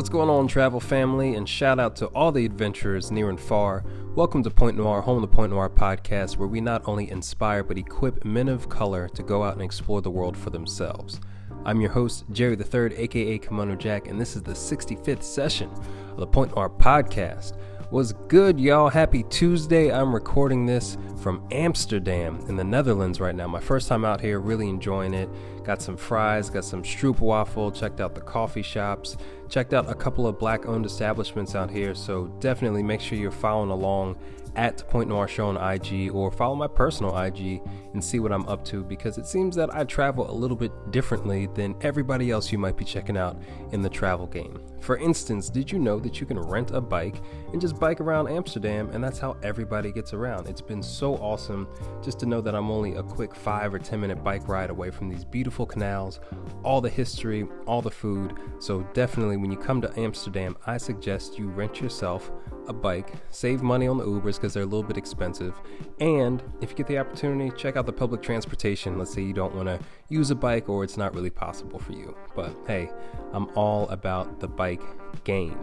[0.00, 1.34] What's going on, travel family?
[1.34, 3.84] And shout out to all the adventurers near and far.
[4.14, 7.62] Welcome to Point Noir, home of the Point Noir podcast, where we not only inspire
[7.62, 11.20] but equip men of color to go out and explore the world for themselves.
[11.66, 15.68] I'm your host, Jerry III, aka Kimono Jack, and this is the 65th session
[16.12, 17.58] of the Point Noir podcast.
[17.90, 18.88] Was good, y'all.
[18.88, 19.90] Happy Tuesday.
[19.90, 23.48] I'm recording this from Amsterdam in the Netherlands right now.
[23.48, 25.28] My first time out here, really enjoying it.
[25.64, 29.16] Got some fries, got some stroopwafel, checked out the coffee shops,
[29.48, 31.96] checked out a couple of black owned establishments out here.
[31.96, 34.18] So definitely make sure you're following along
[34.54, 37.60] at Point Noir Show on IG or follow my personal IG
[37.92, 40.72] and see what I'm up to because it seems that I travel a little bit
[40.90, 43.36] differently than everybody else you might be checking out
[43.72, 44.60] in the travel game.
[44.80, 47.20] For instance, did you know that you can rent a bike
[47.52, 50.48] and just bike around Amsterdam and that's how everybody gets around?
[50.48, 51.68] It's been so awesome
[52.02, 54.90] just to know that I'm only a quick 5 or 10 minute bike ride away
[54.90, 56.20] from these beautiful canals,
[56.62, 58.34] all the history, all the food.
[58.58, 62.30] So definitely when you come to Amsterdam, I suggest you rent yourself
[62.70, 65.54] a bike, save money on the Ubers because they're a little bit expensive,
[65.98, 68.98] and if you get the opportunity, check out the public transportation.
[68.98, 69.78] Let's say you don't want to
[70.08, 72.16] use a bike or it's not really possible for you.
[72.34, 72.90] But hey,
[73.32, 74.82] I'm all about the bike
[75.24, 75.58] game.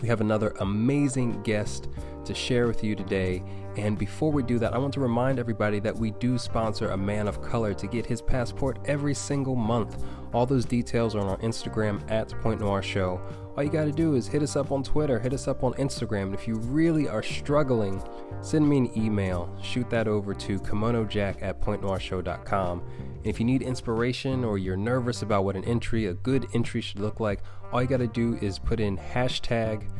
[0.00, 1.88] We have another amazing guest
[2.24, 3.42] to share with you today.
[3.76, 6.96] And before we do that, I want to remind everybody that we do sponsor a
[6.96, 10.02] man of color to get his passport every single month.
[10.32, 13.20] All those details are on our Instagram at Point Noir Show.
[13.60, 15.74] All you got to do is hit us up on Twitter, hit us up on
[15.74, 16.22] Instagram.
[16.22, 18.02] And if you really are struggling,
[18.40, 19.54] send me an email.
[19.62, 22.82] Shoot that over to kimonojack at pointnoirshow.com.
[22.98, 26.80] And if you need inspiration or you're nervous about what an entry, a good entry
[26.80, 29.90] should look like, all you got to do is put in hashtag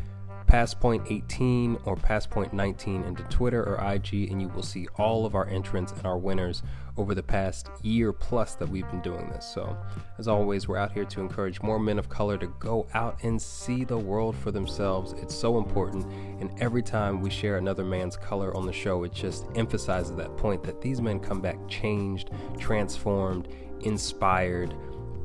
[0.47, 5.93] passpoint18 or passpoint19 into Twitter or IG, and you will see all of our entrants
[5.93, 6.63] and our winners
[7.01, 9.47] over the past year plus that we've been doing this.
[9.47, 9.75] So,
[10.19, 13.41] as always, we're out here to encourage more men of color to go out and
[13.41, 15.15] see the world for themselves.
[15.15, 16.05] It's so important,
[16.41, 20.37] and every time we share another man's color on the show, it just emphasizes that
[20.37, 23.49] point that these men come back changed, transformed,
[23.81, 24.75] inspired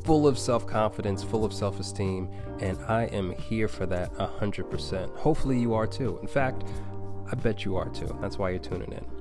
[0.05, 2.29] full of self confidence, full of self esteem,
[2.61, 5.13] and I am here for that 100%.
[5.17, 6.19] Hopefully, you are too.
[6.21, 6.63] In fact,
[7.29, 8.17] I bet you are too.
[8.21, 9.14] That's why you're tuning in.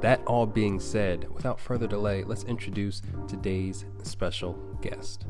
[0.00, 4.52] That all being said, without further delay, let's introduce today's special
[4.82, 5.24] guest.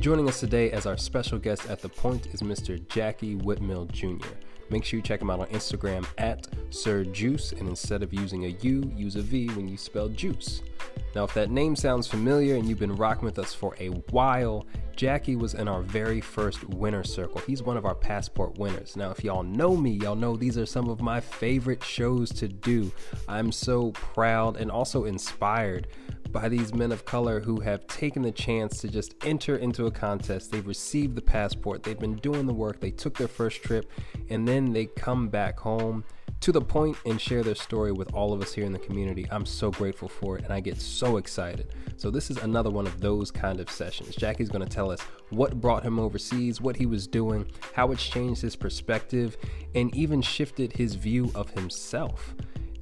[0.00, 2.84] Joining us today as our special guest at the point is Mr.
[2.88, 4.26] Jackie Whitmill Jr.
[4.70, 8.44] Make sure you check him out on Instagram at Sir Juice, and instead of using
[8.44, 10.62] a U, use a V when you spell juice.
[11.14, 14.66] Now, if that name sounds familiar and you've been rocking with us for a while,
[14.96, 17.40] Jackie was in our very first winner circle.
[17.46, 18.96] He's one of our passport winners.
[18.96, 22.48] Now, if y'all know me, y'all know these are some of my favorite shows to
[22.48, 22.90] do.
[23.28, 25.86] I'm so proud and also inspired
[26.32, 29.90] by these men of color who have taken the chance to just enter into a
[29.90, 30.50] contest.
[30.50, 33.90] They've received the passport, they've been doing the work, they took their first trip,
[34.28, 36.04] and then they come back home
[36.40, 39.26] to the point and share their story with all of us here in the community.
[39.30, 41.72] I'm so grateful for it and I get so excited.
[41.96, 44.14] So, this is another one of those kind of sessions.
[44.14, 45.00] Jackie's going to tell us
[45.30, 49.36] what brought him overseas, what he was doing, how it's changed his perspective,
[49.74, 52.34] and even shifted his view of himself.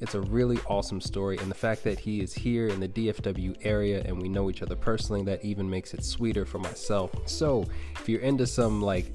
[0.04, 3.56] It's a really awesome story, and the fact that he is here in the DFW
[3.62, 7.10] area and we know each other personally, that even makes it sweeter for myself.
[7.25, 9.12] So, if you're into some like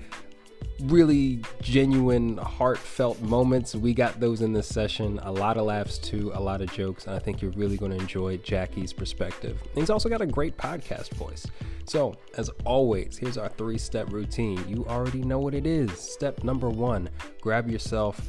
[0.81, 3.75] really genuine, heartfelt moments.
[3.75, 5.19] We got those in this session.
[5.21, 7.91] A lot of laughs too, a lot of jokes, and I think you're really going
[7.91, 9.61] to enjoy Jackie's perspective.
[9.61, 11.45] And he's also got a great podcast voice.
[11.85, 14.67] So, as always, here's our three step routine.
[14.67, 15.91] You already know what it is.
[15.91, 17.11] Step number one
[17.41, 18.19] grab yourself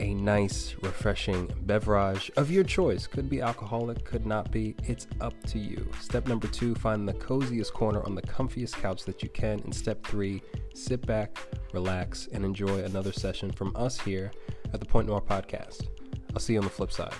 [0.00, 3.06] a nice, refreshing beverage of your choice.
[3.06, 4.74] Could be alcoholic, could not be.
[4.84, 5.88] It's up to you.
[6.00, 9.60] Step number two, find the coziest corner on the comfiest couch that you can.
[9.60, 10.42] And step three,
[10.74, 11.36] sit back,
[11.72, 14.32] relax, and enjoy another session from us here
[14.72, 15.86] at the Point Noir Podcast.
[16.32, 17.14] I'll see you on the flip side.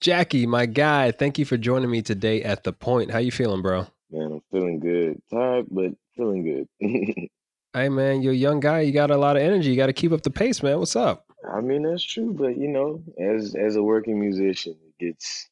[0.00, 3.10] Jackie, my guy, thank you for joining me today at the Point.
[3.10, 3.86] How you feeling, bro?
[4.10, 5.20] Man, I'm feeling good.
[5.30, 6.44] Tired, but feeling
[6.80, 7.28] good.
[7.76, 8.80] Hey man, you're a young guy.
[8.80, 9.68] You got a lot of energy.
[9.68, 10.78] You got to keep up the pace, man.
[10.78, 11.26] What's up?
[11.54, 15.50] I mean, that's true, but you know, as as a working musician, it gets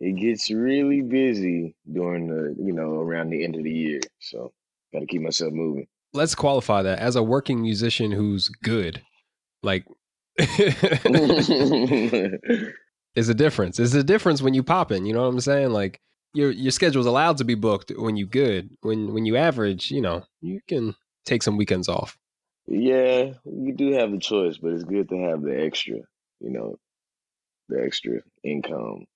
[0.00, 4.00] it gets really busy during the you know around the end of the year.
[4.18, 4.52] So,
[4.92, 5.86] got to keep myself moving.
[6.12, 9.00] Let's qualify that as a working musician who's good.
[9.62, 9.86] Like,
[10.38, 10.48] is
[13.28, 13.78] a difference.
[13.78, 15.06] Is a difference when you pop in.
[15.06, 15.70] You know what I'm saying?
[15.70, 16.00] Like
[16.34, 18.70] your your schedule's allowed to be booked when you good.
[18.80, 22.18] When when you average, you know, you can take some weekends off.
[22.66, 25.96] Yeah, you do have a choice, but it's good to have the extra,
[26.40, 26.76] you know,
[27.68, 29.06] the extra income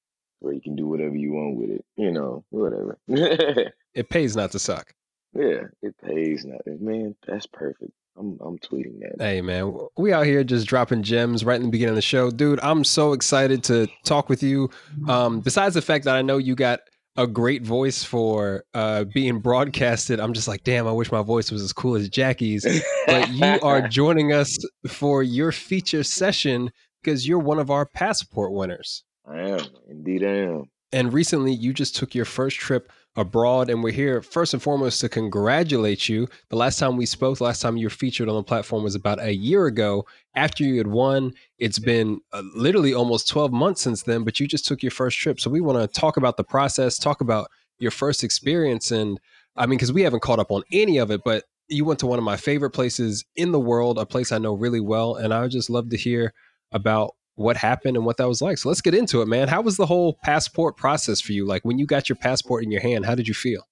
[0.40, 2.98] where you can do whatever you want with it, you know, whatever.
[3.94, 4.92] It pays not to suck.
[5.32, 6.84] Yeah, it pays nothing.
[6.84, 7.92] Man, that's perfect.
[8.18, 9.14] I'm I'm tweeting that.
[9.18, 12.30] Hey man, we out here just dropping gems right in the beginning of the show,
[12.30, 12.60] dude.
[12.62, 14.68] I'm so excited to talk with you.
[15.08, 16.80] Um, besides the fact that I know you got
[17.16, 21.50] a great voice for uh, being broadcasted, I'm just like, damn, I wish my voice
[21.50, 22.66] was as cool as Jackie's.
[23.06, 26.70] But you are joining us for your feature session
[27.02, 29.04] because you're one of our passport winners.
[29.26, 29.60] I am.
[29.88, 30.64] Indeed I am.
[30.92, 35.00] And recently, you just took your first trip abroad, and we're here first and foremost
[35.00, 36.28] to congratulate you.
[36.50, 38.94] The last time we spoke, the last time you were featured on the platform was
[38.94, 40.06] about a year ago.
[40.34, 44.46] After you had won, it's been uh, literally almost 12 months since then, but you
[44.46, 45.40] just took your first trip.
[45.40, 48.90] So we want to talk about the process, talk about your first experience.
[48.90, 49.18] And
[49.56, 52.06] I mean, because we haven't caught up on any of it, but you went to
[52.06, 55.16] one of my favorite places in the world, a place I know really well.
[55.16, 56.32] And I would just love to hear
[56.72, 58.58] about what happened and what that was like.
[58.58, 59.48] So let's get into it, man.
[59.48, 61.46] How was the whole passport process for you?
[61.46, 63.62] Like when you got your passport in your hand, how did you feel?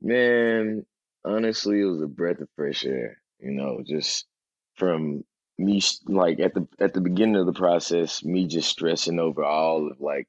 [0.00, 0.84] Man,
[1.24, 3.18] honestly, it was a breath of fresh air.
[3.38, 4.26] You know, just
[4.74, 5.24] from
[5.58, 9.90] me, like at the at the beginning of the process, me just stressing over all
[9.90, 10.26] of like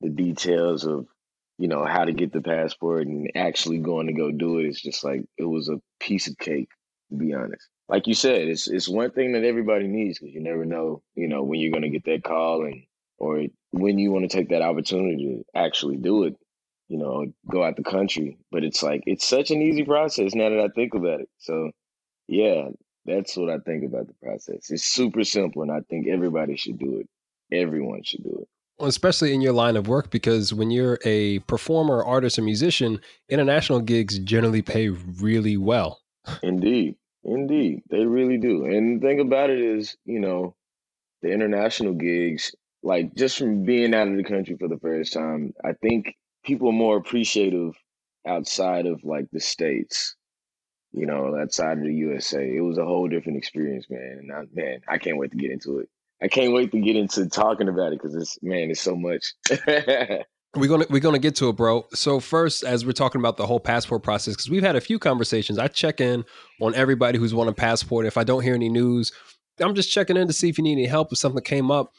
[0.00, 1.06] the details of
[1.58, 4.66] you know how to get the passport and actually going to go do it.
[4.66, 6.70] It's just like it was a piece of cake,
[7.10, 10.40] to be honest like you said, it's it's one thing that everybody needs because you
[10.40, 12.84] never know, you know, when you're going to get that call and
[13.18, 16.34] or when you want to take that opportunity to actually do it,
[16.88, 18.38] you know, go out the country.
[18.50, 21.28] But it's like it's such an easy process now that I think about it.
[21.36, 21.70] So,
[22.28, 22.68] yeah,
[23.04, 24.70] that's what I think about the process.
[24.70, 27.08] It's super simple, and I think everybody should do it.
[27.54, 28.48] Everyone should do it.
[28.78, 33.02] Well, especially in your line of work, because when you're a performer, artist, or musician,
[33.28, 36.00] international gigs generally pay really well.
[36.42, 36.96] Indeed.
[37.24, 38.64] Indeed, they really do.
[38.64, 40.54] And the thing about it is, you know,
[41.22, 45.54] the international gigs, like just from being out of the country for the first time,
[45.64, 47.74] I think people are more appreciative
[48.26, 50.16] outside of like the states,
[50.92, 52.44] you know, outside of the USA.
[52.44, 54.18] It was a whole different experience, man.
[54.22, 55.88] And I, man, I can't wait to get into it.
[56.22, 59.34] I can't wait to get into talking about it because it's man, it's so much.
[60.54, 61.86] We're gonna we're gonna get to it, bro.
[61.94, 64.98] So first, as we're talking about the whole passport process, because we've had a few
[64.98, 65.58] conversations.
[65.58, 66.24] I check in
[66.60, 68.04] on everybody who's won a passport.
[68.04, 69.12] If I don't hear any news,
[69.60, 71.92] I'm just checking in to see if you need any help if something came up.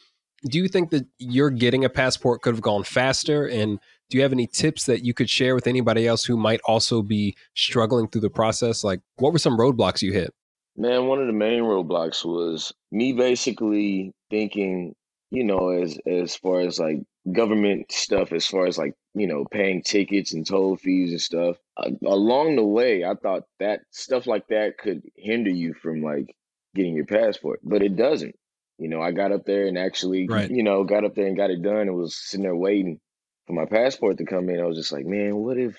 [0.46, 3.48] Do you think that you're getting a passport could have gone faster?
[3.48, 3.80] And
[4.10, 7.02] do you have any tips that you could share with anybody else who might also
[7.02, 8.84] be struggling through the process?
[8.84, 10.32] Like, what were some roadblocks you hit?
[10.76, 14.94] Man, one of the main roadblocks was me basically thinking,
[15.32, 17.00] you know, as as far as like
[17.32, 21.58] government stuff as far as like you know paying tickets and toll fees and stuff
[21.78, 26.36] uh, along the way i thought that stuff like that could hinder you from like
[26.76, 28.36] getting your passport but it doesn't.
[28.80, 30.50] You know i got up there and actually right.
[30.50, 33.00] you know got up there and got it done and was sitting there waiting
[33.46, 34.60] for my passport to come in.
[34.60, 35.78] I was just like man what if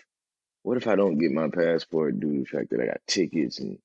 [0.62, 3.58] what if i don't get my passport due to the fact that i got tickets
[3.58, 3.78] and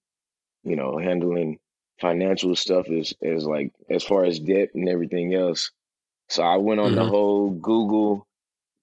[0.64, 1.58] you know handling
[2.00, 5.72] financial stuff is as like as far as debt and everything else
[6.30, 6.96] so I went on mm-hmm.
[6.96, 8.28] the whole Google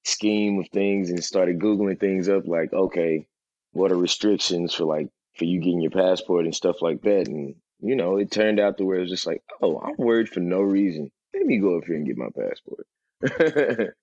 [0.04, 3.26] scheme of things and started Googling things up like, okay,
[3.72, 7.28] what are restrictions for like for you getting your passport and stuff like that?
[7.28, 10.28] And you know, it turned out to where it was just like, oh, I'm worried
[10.28, 11.10] for no reason.
[11.34, 12.86] Let me go up here and get my passport.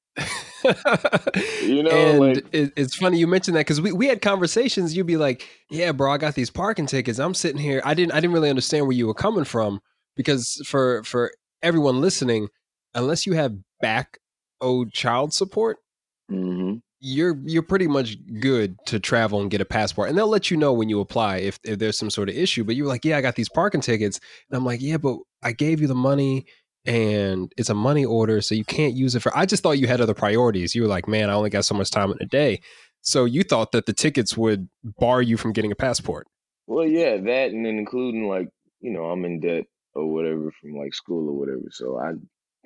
[1.63, 4.95] you know, and like, it, it's funny you mentioned that because we, we had conversations.
[4.95, 7.19] You'd be like, "Yeah, bro, I got these parking tickets.
[7.19, 7.81] I'm sitting here.
[7.83, 9.81] I didn't I didn't really understand where you were coming from
[10.15, 11.31] because for for
[11.61, 12.49] everyone listening,
[12.95, 14.19] unless you have back
[14.61, 15.77] owed child support,
[16.31, 16.75] mm-hmm.
[16.99, 20.09] you're you're pretty much good to travel and get a passport.
[20.09, 22.63] And they'll let you know when you apply if, if there's some sort of issue.
[22.63, 24.19] But you're like, yeah, I got these parking tickets.
[24.49, 26.45] And I'm like, yeah, but I gave you the money
[26.85, 29.87] and it's a money order, so you can't use it for I just thought you
[29.87, 30.75] had other priorities.
[30.75, 32.59] You were like, man, I only got so much time in a day.
[33.01, 36.27] So you thought that the tickets would bar you from getting a passport.
[36.67, 38.47] Well, yeah, that and then including like,
[38.79, 41.69] you know, I'm in debt or whatever from like school or whatever.
[41.71, 42.13] So I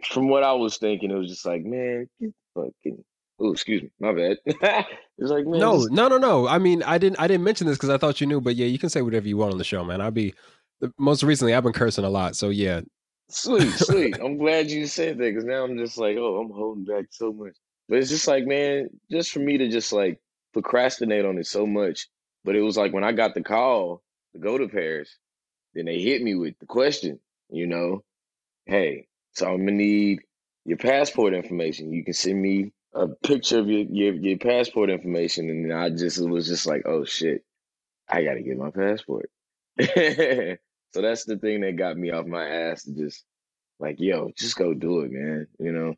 [0.05, 2.07] from what I was thinking, it was just like, man,
[2.55, 3.03] fucking.
[3.39, 4.37] Oh, excuse me, my bad.
[4.45, 6.47] it's like, man, no, no, no, no.
[6.47, 8.65] I mean, I didn't, I didn't mention this because I thought you knew, but yeah,
[8.65, 10.01] you can say whatever you want on the show, man.
[10.01, 10.33] I'll be.
[10.97, 12.81] Most recently, I've been cursing a lot, so yeah.
[13.29, 14.19] Sweet, sweet.
[14.23, 17.33] I'm glad you said that because now I'm just like, oh, I'm holding back so
[17.33, 17.55] much.
[17.89, 20.19] But it's just like, man, just for me to just like
[20.53, 22.07] procrastinate on it so much.
[22.43, 24.01] But it was like when I got the call
[24.33, 25.15] to go to Paris,
[25.73, 28.03] then they hit me with the question, you know,
[28.65, 30.21] hey, so I'm gonna need
[30.65, 31.93] your passport information.
[31.93, 36.19] You can send me a picture of your your, your passport information, and I just
[36.27, 37.43] was just like, oh shit,
[38.09, 39.29] I gotta get my passport.
[40.93, 43.23] So that's the thing that got me off my ass to just
[43.77, 45.45] like, yo, just go do it, man.
[45.59, 45.93] You know.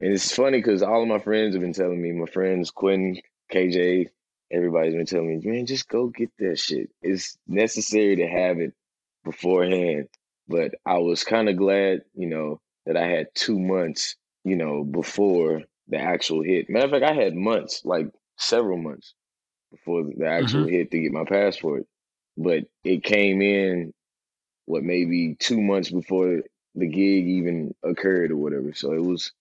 [0.00, 3.20] And it's funny because all of my friends have been telling me, my friends Quinn,
[3.52, 4.08] KJ,
[4.50, 6.90] everybody's been telling me, man, just go get that shit.
[7.00, 8.74] It's necessary to have it
[9.24, 10.08] beforehand.
[10.48, 14.84] But I was kind of glad, you know, that I had two months, you know,
[14.84, 16.70] before the actual hit.
[16.70, 18.08] Matter of fact, I had months, like
[18.38, 19.14] several months
[19.70, 20.74] before the actual mm-hmm.
[20.74, 21.86] hit to get my passport.
[22.36, 23.92] But it came in,
[24.64, 26.42] what, maybe two months before
[26.74, 28.72] the gig even occurred or whatever.
[28.72, 29.32] So it was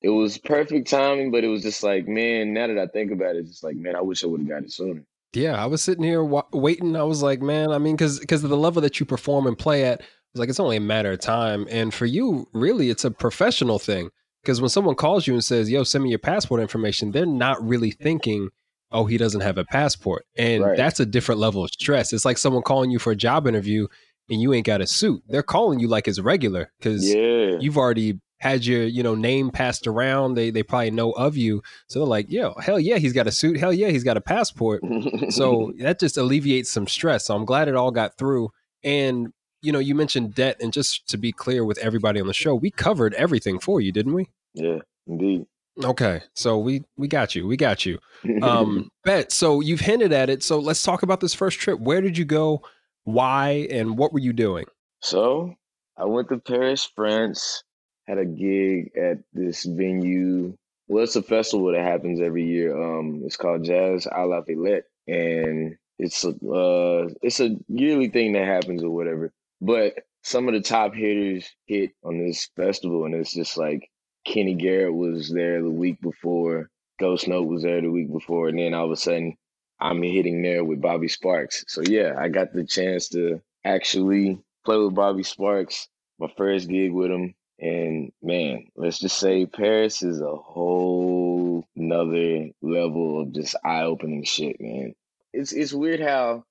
[0.00, 3.36] it was perfect timing, but it was just like, man, now that I think about
[3.36, 5.04] it, it's just like, man, I wish I would have got it sooner.
[5.32, 6.96] Yeah, I was sitting here wa- waiting.
[6.96, 9.56] I was like, man, I mean, because because of the level that you perform and
[9.56, 11.66] play at, I was like, it's only a matter of time.
[11.70, 14.10] And for you, really, it's a professional thing.
[14.42, 17.62] Because when someone calls you and says, "Yo, send me your passport information," they're not
[17.64, 18.48] really thinking,
[18.90, 20.76] "Oh, he doesn't have a passport," and right.
[20.76, 22.12] that's a different level of stress.
[22.12, 23.86] It's like someone calling you for a job interview
[24.28, 25.22] and you ain't got a suit.
[25.28, 27.56] They're calling you like it's regular because yeah.
[27.60, 31.62] you've already had your you know name passed around they they probably know of you
[31.86, 34.20] so they're like yo hell yeah he's got a suit hell yeah he's got a
[34.20, 34.82] passport
[35.30, 38.50] so that just alleviates some stress so i'm glad it all got through
[38.82, 39.32] and
[39.62, 42.54] you know you mentioned debt and just to be clear with everybody on the show
[42.54, 45.46] we covered everything for you didn't we yeah indeed
[45.84, 47.98] okay so we we got you we got you
[48.42, 52.00] um bet so you've hinted at it so let's talk about this first trip where
[52.00, 52.62] did you go
[53.04, 54.66] why and what were you doing
[55.00, 55.54] so
[55.96, 57.64] i went to paris france
[58.06, 60.56] had a gig at this venue.
[60.88, 62.76] Well, it's a festival that happens every year.
[62.76, 68.32] Um, it's called Jazz à la Villette, and it's a uh, it's a yearly thing
[68.32, 69.32] that happens or whatever.
[69.62, 73.88] But some of the top hitters hit on this festival, and it's just like
[74.24, 78.58] Kenny Garrett was there the week before, Ghost Note was there the week before, and
[78.58, 79.36] then all of a sudden
[79.78, 81.64] I'm hitting there with Bobby Sparks.
[81.68, 85.88] So yeah, I got the chance to actually play with Bobby Sparks.
[86.18, 92.48] My first gig with him, and man, let's just say Paris is a whole nother
[92.62, 94.94] level of just eye opening shit, man.
[95.32, 96.44] It's it's weird how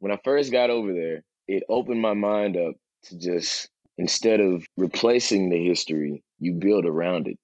[0.00, 2.74] when I first got over there, it opened my mind up
[3.04, 7.38] to just instead of replacing the history, you build around it.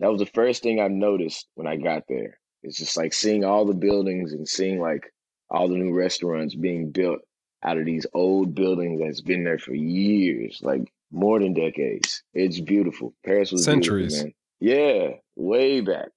[0.00, 2.38] That was the first thing I noticed when I got there.
[2.62, 5.10] It's just like seeing all the buildings and seeing like
[5.48, 7.20] all the new restaurants being built
[7.62, 10.60] out of these old buildings that's been there for years.
[10.62, 12.22] Like more than decades.
[12.34, 13.14] It's beautiful.
[13.24, 14.22] Paris was centuries.
[14.22, 14.34] Man.
[14.60, 16.08] Yeah, way back.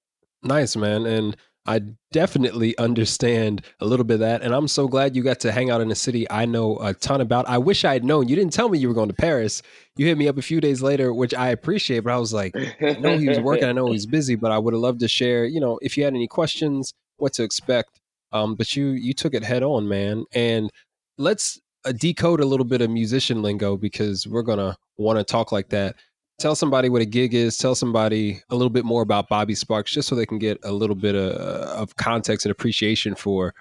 [0.42, 1.06] Nice, man.
[1.06, 4.42] And I definitely understand a little bit of that.
[4.42, 6.94] And I'm so glad you got to hang out in a city I know a
[6.94, 7.48] ton about.
[7.48, 8.28] I wish I had known.
[8.28, 9.62] You didn't tell me you were going to Paris.
[9.96, 12.56] You hit me up a few days later, which I appreciate, but I was like,
[12.56, 15.08] I know he was working, I know he's busy, but I would have loved to
[15.08, 18.00] share, you know, if you had any questions, what to expect.
[18.32, 20.24] Um, but you you took it head on, man.
[20.32, 20.70] And
[21.18, 25.52] let's uh, decode a little bit of musician lingo because we're gonna want to talk
[25.52, 25.96] like that.
[26.40, 27.58] Tell somebody what a gig is.
[27.58, 30.72] Tell somebody a little bit more about Bobby Sparks, just so they can get a
[30.72, 33.54] little bit of, of context and appreciation for,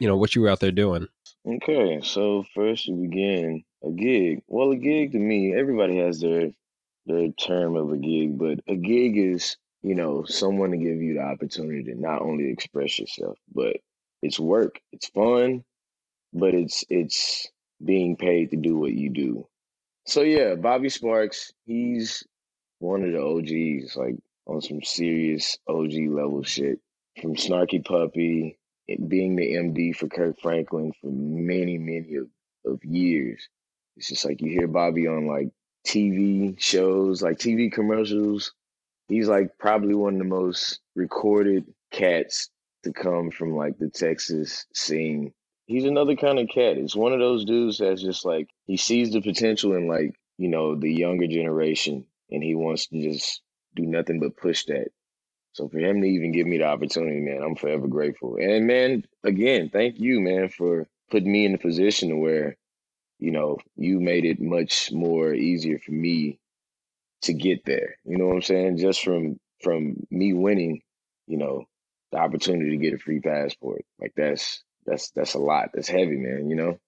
[0.00, 1.06] you know, what you were out there doing.
[1.46, 4.42] Okay, so first we begin a gig.
[4.48, 6.50] Well, a gig to me, everybody has their
[7.06, 11.14] their term of a gig, but a gig is you know someone to give you
[11.14, 13.76] the opportunity to not only express yourself, but
[14.22, 15.62] it's work, it's fun,
[16.32, 17.48] but it's it's
[17.84, 19.46] being paid to do what you do.
[20.06, 22.24] So yeah, Bobby Sparks, he's
[22.78, 26.78] one of the OGs, like on some serious OG level shit.
[27.22, 28.58] From Snarky Puppy,
[29.08, 32.28] being the MD for Kirk Franklin for many, many of,
[32.66, 33.48] of years.
[33.96, 35.50] It's just like you hear Bobby on like
[35.86, 38.52] TV shows, like TV commercials.
[39.08, 42.50] He's like probably one of the most recorded cats
[42.82, 45.32] to come from like the Texas scene
[45.66, 46.78] he's another kind of cat.
[46.78, 50.48] It's one of those dudes that's just like he sees the potential in like, you
[50.48, 53.42] know, the younger generation and he wants to just
[53.76, 54.88] do nothing but push that.
[55.52, 58.36] So for him to even give me the opportunity, man, I'm forever grateful.
[58.40, 62.56] And man, again, thank you, man, for putting me in the position where,
[63.20, 66.40] you know, you made it much more easier for me
[67.22, 67.96] to get there.
[68.04, 68.78] You know what I'm saying?
[68.78, 70.82] Just from from me winning,
[71.28, 71.66] you know,
[72.10, 73.84] the opportunity to get a free passport.
[74.00, 75.70] Like that's that's that's a lot.
[75.74, 76.48] That's heavy, man.
[76.48, 76.78] You know.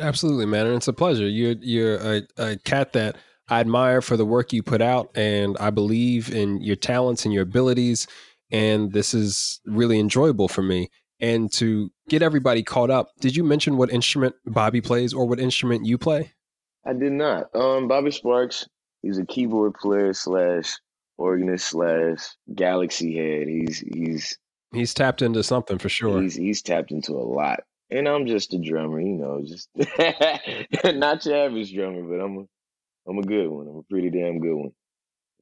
[0.00, 1.28] Absolutely, man, and it's a pleasure.
[1.28, 3.16] You're you're a, a cat that
[3.48, 7.32] I admire for the work you put out, and I believe in your talents and
[7.32, 8.06] your abilities.
[8.50, 10.90] And this is really enjoyable for me.
[11.20, 15.40] And to get everybody caught up, did you mention what instrument Bobby plays or what
[15.40, 16.32] instrument you play?
[16.86, 17.54] I did not.
[17.54, 18.68] Um, Bobby Sparks,
[19.02, 20.76] he's a keyboard player slash
[21.16, 22.18] organist slash
[22.54, 23.48] galaxy head.
[23.48, 24.38] He's he's
[24.74, 26.20] He's tapped into something for sure.
[26.22, 27.60] He's he's tapped into a lot.
[27.90, 29.68] and I'm just a drummer, you know, just
[30.96, 32.44] not your average drummer, but I'm a
[33.08, 33.68] I'm a good one.
[33.68, 34.72] I'm a pretty damn good one,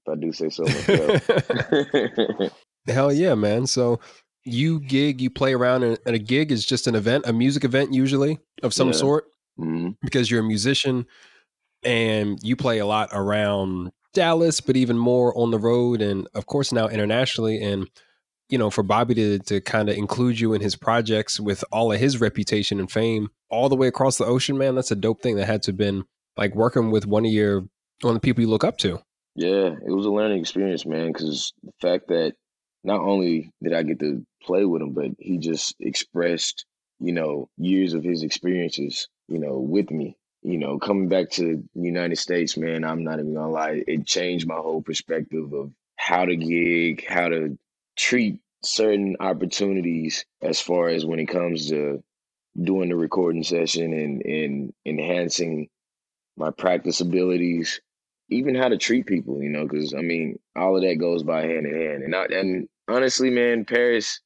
[0.04, 2.52] if I do say so myself.
[2.88, 3.66] Hell yeah, man!
[3.66, 4.00] So
[4.44, 7.94] you gig, you play around, and a gig is just an event, a music event
[7.94, 8.94] usually of some Yeah.
[8.94, 9.24] sort,
[9.56, 11.06] hmm because you're a musician
[11.84, 16.46] and you play a lot around Dallas, but even more on the road, and of
[16.46, 17.62] course now internationally.
[17.62, 17.88] And
[18.52, 21.90] you know, for Bobby to to kind of include you in his projects with all
[21.90, 25.23] of his reputation and fame all the way across the ocean, man, that's a dope
[25.23, 25.37] thing.
[25.37, 26.04] That had to have been
[26.37, 27.61] like working with one of your
[28.02, 29.00] one of the people you look up to.
[29.35, 32.35] Yeah, it was a learning experience, man, because the fact that
[32.85, 36.66] not only did I get to play with him, but he just expressed,
[37.00, 40.18] you know, years of his experiences, you know, with me.
[40.42, 44.06] You know, coming back to the United States, man, I'm not even gonna lie, it
[44.06, 47.56] changed my whole perspective of how to gig, how to
[47.96, 52.02] treat certain opportunities as far as when it comes to
[52.62, 55.68] doing the recording session and, and enhancing
[56.37, 57.80] my practice abilities
[58.32, 61.42] even how to treat people, you know, because I mean, all of that goes by
[61.42, 62.02] hand in hand.
[62.02, 64.20] And I, and honestly, man, Paris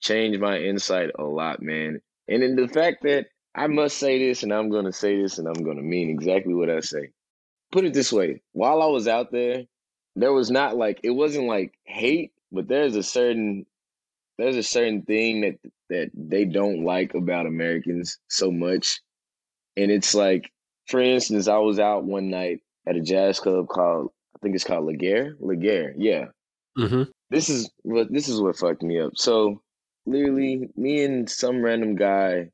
[0.00, 2.00] changed my insight a lot, man.
[2.28, 5.48] And in the fact that I must say this, and I'm gonna say this, and
[5.48, 7.10] I'm gonna mean exactly what I say.
[7.72, 9.64] Put it this way: while I was out there,
[10.14, 13.66] there was not like it wasn't like hate, but there's a certain
[14.38, 19.00] there's a certain thing that that they don't like about Americans so much,
[19.76, 20.50] and it's like,
[20.86, 24.64] for instance, I was out one night at a jazz club called I think it's
[24.64, 25.36] called La Gare.
[25.38, 26.26] Laguerre, yeah.
[26.78, 27.02] Mm-hmm.
[27.30, 29.12] This is what this is what fucked me up.
[29.16, 29.60] So
[30.06, 32.50] literally, me and some random guy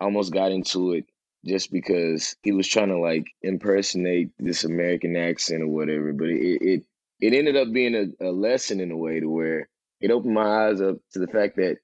[0.00, 1.04] almost got into it
[1.44, 6.12] just because he was trying to like impersonate this American accent or whatever.
[6.12, 6.84] But it it
[7.20, 9.68] it ended up being a, a lesson in a way to where
[10.00, 11.78] it opened my eyes up to the fact that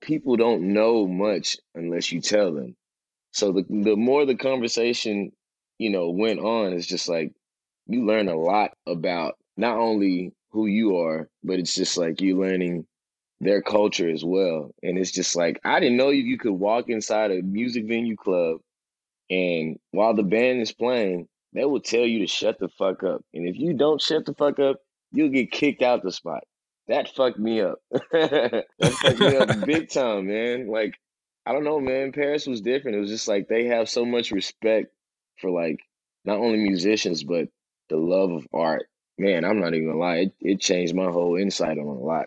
[0.00, 2.76] people don't know much unless you tell them.
[3.32, 5.32] So the the more the conversation,
[5.78, 7.32] you know, went on, it's just like
[7.86, 12.38] you learn a lot about not only who you are, but it's just like you
[12.40, 12.86] learning
[13.40, 14.72] their culture as well.
[14.82, 18.16] And it's just like I didn't know you, you could walk inside a music venue
[18.16, 18.60] club
[19.30, 23.24] and while the band is playing, they will tell you to shut the fuck up.
[23.32, 24.76] And if you don't shut the fuck up,
[25.12, 26.44] you'll get kicked out the spot.
[26.88, 27.78] That fucked me up.
[27.90, 30.68] that fucked me up big time, man.
[30.68, 30.94] Like
[31.44, 32.12] I don't know, man.
[32.12, 32.96] Paris was different.
[32.96, 34.92] It was just like they have so much respect
[35.38, 35.80] for like
[36.24, 37.48] not only musicians but
[37.88, 38.86] the love of art.
[39.18, 40.16] Man, I'm not even gonna lie.
[40.16, 42.26] It, it changed my whole insight on a lot.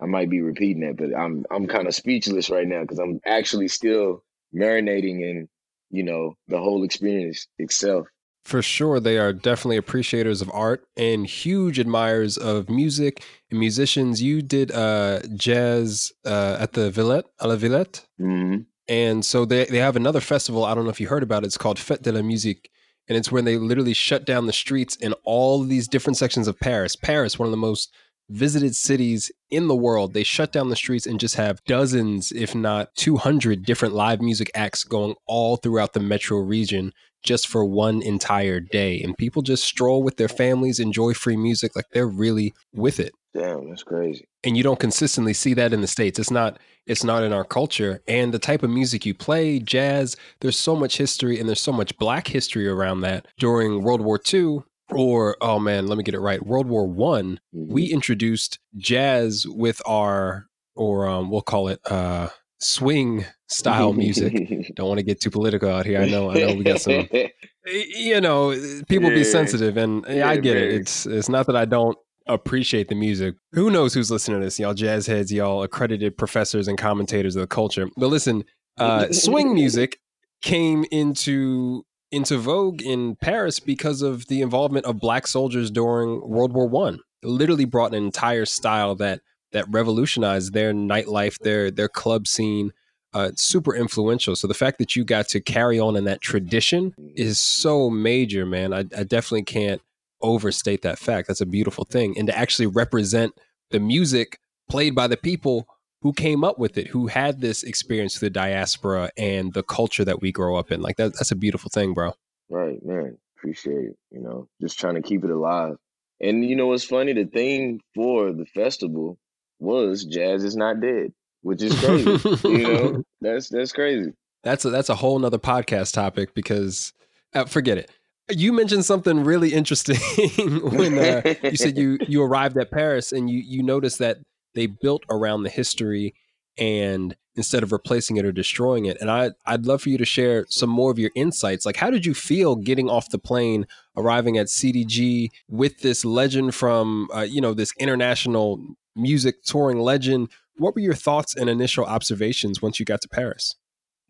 [0.00, 3.20] I might be repeating that, but I'm I'm kind of speechless right now because I'm
[3.24, 4.22] actually still
[4.54, 5.48] marinating in
[5.90, 8.08] you know the whole experience itself.
[8.44, 14.22] For sure, they are definitely appreciators of art and huge admirers of music and musicians.
[14.22, 18.06] You did uh, jazz uh, at the Villette, à la Villette.
[18.18, 20.64] hmm And so they, they have another festival.
[20.64, 21.48] I don't know if you heard about it.
[21.48, 22.70] It's called Fête de la Musique.
[23.06, 26.58] And it's when they literally shut down the streets in all these different sections of
[26.58, 26.96] Paris.
[26.96, 27.90] Paris, one of the most
[28.30, 30.12] visited cities in the world.
[30.12, 34.50] They shut down the streets and just have dozens, if not 200 different live music
[34.54, 36.92] acts going all throughout the metro region
[37.24, 39.00] just for one entire day.
[39.00, 41.74] And people just stroll with their families, enjoy free music.
[41.76, 44.26] Like they're really with it Damn, that's crazy.
[44.44, 47.44] and you don't consistently see that in the states it's not it's not in our
[47.44, 51.60] culture and the type of music you play jazz there's so much history and there's
[51.60, 54.58] so much black history around that during world war ii
[54.90, 57.68] or oh man let me get it right world war one Mhm.
[57.68, 62.28] we introduced jazz with our or um, we'll call it uh
[62.60, 64.34] swing style music.
[64.74, 67.08] Don't want to get too political out here i know i know we got some
[67.66, 68.54] you know
[68.88, 70.72] people be sensitive and yeah, i Yeah, get it.
[70.74, 73.36] it's it's not that i don't appreciate the music.
[73.52, 77.40] Who knows who's listening to this y'all jazz heads y'all accredited professors and commentators of
[77.40, 77.88] the culture.
[77.96, 78.44] But listen
[78.76, 79.98] uh swing music
[80.42, 86.52] came into into vogue in paris because of the involvement of black soldiers during world
[86.52, 86.98] war one.
[87.22, 89.20] Literally brought an entire style that
[89.52, 92.72] that revolutionized their nightlife their their club scene
[93.14, 94.36] uh, super influential.
[94.36, 98.44] So the fact that you got to carry on in that tradition is so major,
[98.44, 98.74] man.
[98.74, 99.80] I, I definitely can't
[100.20, 101.28] overstate that fact.
[101.28, 103.32] That's a beautiful thing, and to actually represent
[103.70, 105.66] the music played by the people
[106.02, 110.04] who came up with it, who had this experience through the diaspora and the culture
[110.04, 110.80] that we grow up in.
[110.80, 112.12] Like that, that's a beautiful thing, bro.
[112.48, 113.18] Right, man.
[113.36, 113.96] Appreciate it.
[114.10, 115.76] You know, just trying to keep it alive.
[116.20, 117.12] And you know what's funny?
[117.12, 119.18] The theme for the festival
[119.58, 122.38] was jazz is not dead, which is crazy.
[122.48, 124.12] you know, that's that's crazy.
[124.44, 126.92] That's a, that's a whole nother podcast topic because
[127.34, 127.90] uh, forget it.
[128.30, 129.96] You mentioned something really interesting
[130.62, 134.18] when uh, you said you you arrived at Paris and you you noticed that
[134.54, 136.14] they built around the history
[136.58, 138.98] and instead of replacing it or destroying it.
[139.00, 141.64] And I, I'd love for you to share some more of your insights.
[141.64, 143.64] Like, how did you feel getting off the plane,
[143.96, 148.60] arriving at CDG with this legend from, uh, you know, this international
[148.98, 150.30] music touring legend?
[150.56, 153.54] What were your thoughts and initial observations once you got to Paris?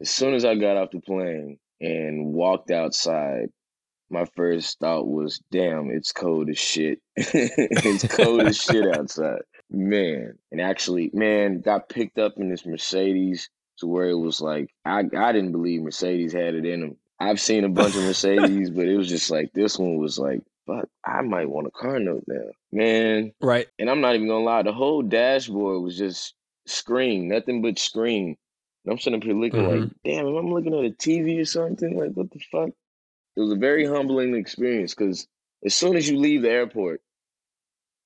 [0.01, 3.51] As soon as I got off the plane and walked outside,
[4.11, 7.01] my first thought was, damn, it's cold as shit.
[7.17, 9.43] it's cold as shit outside.
[9.71, 10.39] Man.
[10.51, 15.01] And actually, man, got picked up in this Mercedes to where it was like, I,
[15.17, 16.97] I didn't believe Mercedes had it in them.
[17.21, 20.43] I've seen a bunch of Mercedes, but it was just like, this one was like,
[20.69, 22.51] fuck, I might want a car note now.
[22.71, 23.33] Man.
[23.41, 23.67] Right.
[23.79, 26.35] And I'm not even gonna lie, the whole dashboard was just
[26.67, 28.37] screen, nothing but screen.
[28.85, 29.81] And I'm sitting up here looking mm-hmm.
[29.81, 31.99] like, damn, am I'm looking at a TV or something?
[31.99, 32.71] Like, what the fuck?
[33.37, 35.27] It was a very humbling experience because
[35.65, 37.01] as soon as you leave the airport,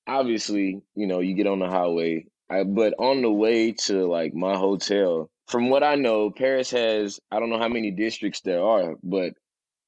[0.07, 2.25] obviously, you know, you get on the highway.
[2.49, 7.19] I, but on the way to like my hotel, from what I know, Paris has
[7.31, 9.33] I don't know how many districts there are, but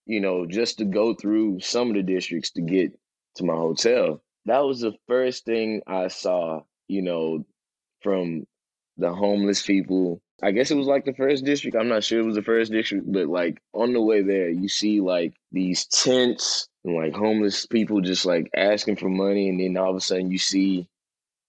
[0.06, 2.92] you know, just to go through some of the districts to get
[3.36, 7.46] to my hotel, that was the first thing I saw, you know,
[8.02, 8.46] from
[8.98, 10.22] the homeless people.
[10.44, 11.76] I guess it was like the first district.
[11.76, 14.68] I'm not sure it was the first district, but like on the way there, you
[14.68, 19.50] see like these tents and like homeless people just like asking for money.
[19.50, 20.88] And then all of a sudden you see,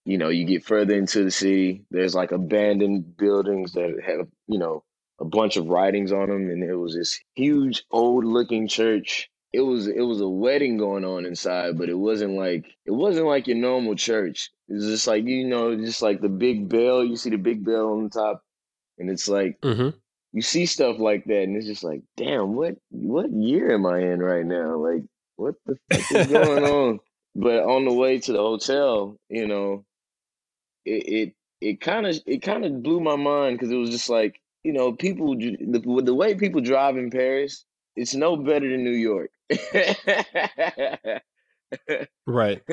[0.05, 4.57] you know, you get further into the city, there's like abandoned buildings that have, you
[4.57, 4.83] know,
[5.19, 6.49] a bunch of writings on them.
[6.49, 11.05] And it was this huge old looking church it was it was a wedding going
[11.05, 14.51] on inside, but it wasn't like it wasn't like your normal church.
[14.67, 17.03] It was just like you know, just like the big bell.
[17.03, 18.43] You see the big bell on the top,
[18.97, 19.97] and it's like mm-hmm.
[20.33, 23.99] you see stuff like that, and it's just like, damn, what what year am I
[23.99, 24.75] in right now?
[24.75, 25.03] Like,
[25.37, 26.99] what the fuck is going on?
[27.35, 29.85] But on the way to the hotel, you know,
[30.85, 34.41] it it kind of it kind of blew my mind because it was just like
[34.63, 37.65] you know people the the way people drive in Paris,
[37.95, 39.31] it's no better than New York.
[42.25, 42.61] right.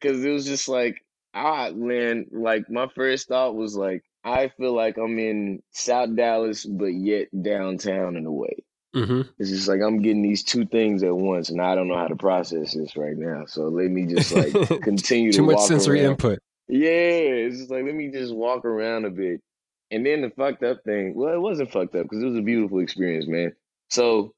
[0.00, 4.72] Because it was just like, ah, man, like my first thought was like, I feel
[4.72, 8.62] like I'm in South Dallas, but yet downtown in a way.
[8.94, 9.22] Mm-hmm.
[9.40, 12.06] It's just like I'm getting these two things at once, and I don't know how
[12.06, 13.46] to process this right now.
[13.46, 16.12] So let me just like continue Too to much sensory around.
[16.12, 16.38] input.
[16.68, 19.40] Yeah, it's just like let me just walk around a bit.
[19.90, 22.42] And then the fucked up thing, well, it wasn't fucked up because it was a
[22.42, 23.54] beautiful experience, man.
[23.88, 24.34] So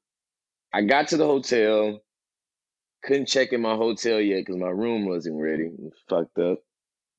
[0.73, 2.01] I got to the hotel,
[3.03, 5.69] couldn't check in my hotel yet because my room wasn't ready.
[6.09, 6.59] Fucked up.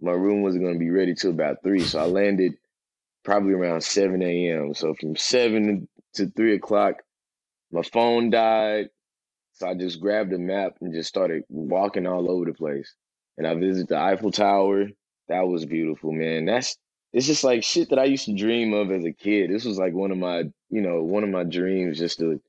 [0.00, 2.54] My room wasn't going to be ready till about three, so I landed
[3.24, 4.74] probably around seven a.m.
[4.74, 6.96] So from seven to three o'clock,
[7.70, 8.88] my phone died.
[9.52, 12.94] So I just grabbed a map and just started walking all over the place.
[13.36, 14.86] And I visited the Eiffel Tower.
[15.28, 16.46] That was beautiful, man.
[16.46, 16.76] That's
[17.12, 19.50] it's just like shit that I used to dream of as a kid.
[19.50, 22.40] This was like one of my, you know, one of my dreams just to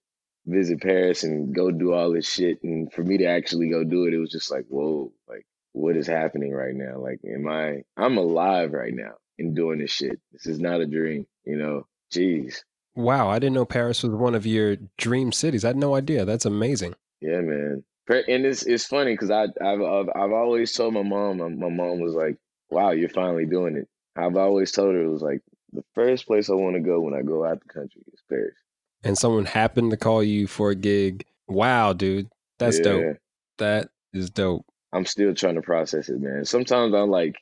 [0.45, 2.63] visit Paris and go do all this shit.
[2.63, 5.97] And for me to actually go do it, it was just like, whoa, like what
[5.97, 6.97] is happening right now?
[6.99, 10.19] Like, am I, I'm alive right now and doing this shit.
[10.31, 11.85] This is not a dream, you know?
[12.13, 12.63] Jeez.
[12.95, 13.29] Wow.
[13.29, 15.65] I didn't know Paris was one of your dream cities.
[15.65, 16.23] I had no idea.
[16.25, 16.93] That's amazing.
[17.19, 17.83] Yeah, man.
[18.07, 21.99] And it's, it's funny because I, I've, I've, I've always told my mom, my mom
[21.99, 22.37] was like,
[22.69, 23.87] wow, you're finally doing it.
[24.15, 27.13] I've always told her it was like the first place I want to go when
[27.13, 28.55] I go out the country is Paris
[29.03, 32.83] and someone happened to call you for a gig, wow, dude, that's yeah.
[32.83, 33.17] dope.
[33.57, 34.65] That is dope.
[34.91, 36.45] I'm still trying to process it, man.
[36.45, 37.35] Sometimes I'm like,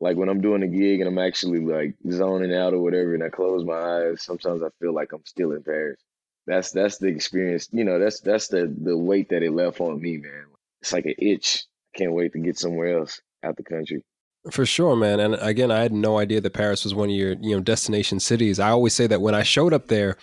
[0.00, 3.22] like when I'm doing a gig and I'm actually like zoning out or whatever, and
[3.22, 4.22] I close my eyes.
[4.22, 6.00] Sometimes I feel like I'm still in Paris.
[6.46, 7.68] That's that's the experience.
[7.72, 10.46] You know, that's that's the the weight that it left on me, man.
[10.80, 11.64] It's like an itch.
[11.94, 14.04] I can't wait to get somewhere else out the country.
[14.50, 15.20] For sure, man.
[15.20, 18.18] And again, I had no idea that Paris was one of your, you know, destination
[18.18, 18.58] cities.
[18.58, 20.16] I always say that when I showed up there,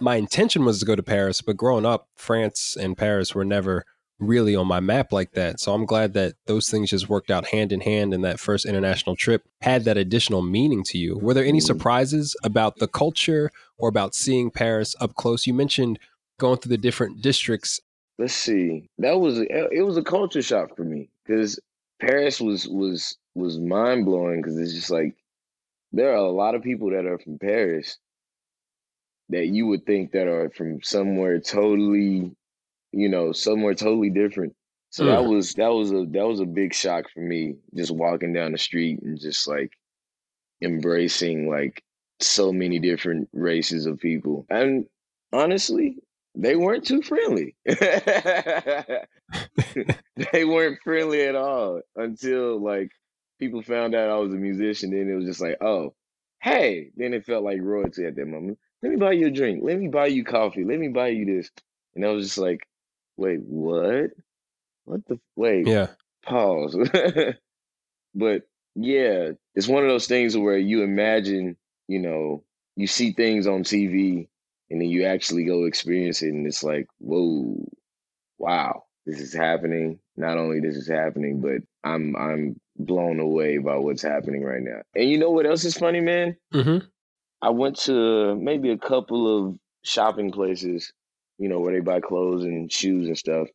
[0.00, 3.84] my intention was to go to Paris, but growing up, France and Paris were never
[4.20, 5.58] really on my map like that.
[5.58, 8.64] So I'm glad that those things just worked out hand in hand and that first
[8.64, 11.18] international trip had that additional meaning to you.
[11.18, 11.66] Were there any mm-hmm.
[11.66, 15.46] surprises about the culture or about seeing Paris up close?
[15.46, 15.98] You mentioned
[16.38, 17.80] going through the different districts.
[18.18, 18.88] Let's see.
[18.98, 21.58] That was it was a culture shock for me cuz
[22.00, 25.16] Paris was was was mind-blowing cuz it's just like
[25.92, 27.98] there are a lot of people that are from Paris
[29.28, 32.30] that you would think that are from somewhere totally,
[32.92, 34.54] you know, somewhere totally different.
[34.90, 35.08] So mm.
[35.08, 38.52] that was that was a that was a big shock for me, just walking down
[38.52, 39.72] the street and just like
[40.62, 41.82] embracing like
[42.20, 44.46] so many different races of people.
[44.50, 44.86] And
[45.32, 45.96] honestly,
[46.34, 47.54] they weren't too friendly.
[50.32, 52.90] they weren't friendly at all until like
[53.44, 54.90] people found out I was a musician.
[54.90, 55.94] Then it was just like, oh,
[56.40, 58.58] hey, then it felt like royalty at that moment.
[58.82, 59.62] Let me buy you a drink.
[59.62, 60.64] Let me buy you coffee.
[60.64, 61.50] Let me buy you this.
[61.94, 62.66] And I was just like,
[63.16, 64.10] wait, what?
[64.84, 65.66] What the wait?
[65.66, 65.88] Yeah.
[66.24, 66.76] Pause.
[68.14, 68.42] but
[68.74, 71.56] yeah, it's one of those things where you imagine,
[71.88, 72.44] you know,
[72.76, 74.28] you see things on TV
[74.70, 77.56] and then you actually go experience it and it's like, whoa,
[78.38, 79.98] wow, this is happening.
[80.16, 84.82] Not only this is happening, but I'm I'm blown away by what's happening right now.
[84.94, 86.36] And you know what else is funny, man?
[86.52, 86.86] Mm-hmm.
[87.42, 90.92] I went to maybe a couple of shopping places,
[91.38, 93.48] you know, where they buy clothes and shoes and stuff.